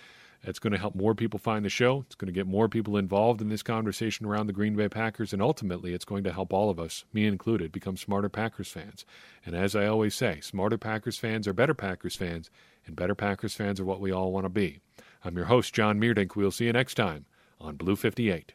It's 0.43 0.59
going 0.59 0.73
to 0.73 0.79
help 0.79 0.97
more 0.97 1.15
people 1.15 1.39
find 1.39 1.65
the 1.65 1.69
show. 1.69 2.05
It's 2.07 2.17
going 2.17 2.27
to 2.27 2.33
get 2.33 2.47
more 2.47 2.69
people 2.69 2.97
involved 2.97 3.41
in 3.41 3.51
this 3.51 3.63
conversation 3.63 4.27
around 4.27 4.47
the 4.47 4.53
Green 4.53 4.75
Bay 4.75 4.89
Packers, 4.89 5.33
and 5.33 5.41
ultimately, 5.41 5.95
it's 5.95 6.05
going 6.05 6.25
to 6.25 6.33
help 6.33 6.53
all 6.53 6.71
of 6.71 6.81
us, 6.81 7.05
me 7.13 7.27
included, 7.27 7.71
become 7.71 7.97
smarter 7.97 8.29
Packers 8.29 8.71
fans. 8.71 9.05
And 9.47 9.55
as 9.55 9.77
I 9.77 9.87
always 9.87 10.15
say, 10.15 10.41
smarter 10.41 10.79
Packers 10.79 11.19
fans 11.19 11.47
are 11.47 11.53
better 11.53 11.75
Packers 11.75 12.17
fans, 12.17 12.51
and 12.85 12.97
better 12.97 13.15
Packers 13.15 13.55
fans 13.55 13.79
are 13.79 13.85
what 13.85 14.01
we 14.01 14.11
all 14.11 14.33
want 14.33 14.45
to 14.45 14.51
be. 14.51 14.81
I'm 15.23 15.37
your 15.37 15.47
host, 15.47 15.73
John 15.73 16.01
Meerdink. 16.01 16.35
We'll 16.35 16.51
see 16.51 16.65
you 16.65 16.73
next 16.73 16.95
time 16.95 17.27
on 17.61 17.77
Blue 17.77 17.95
58. 17.95 18.55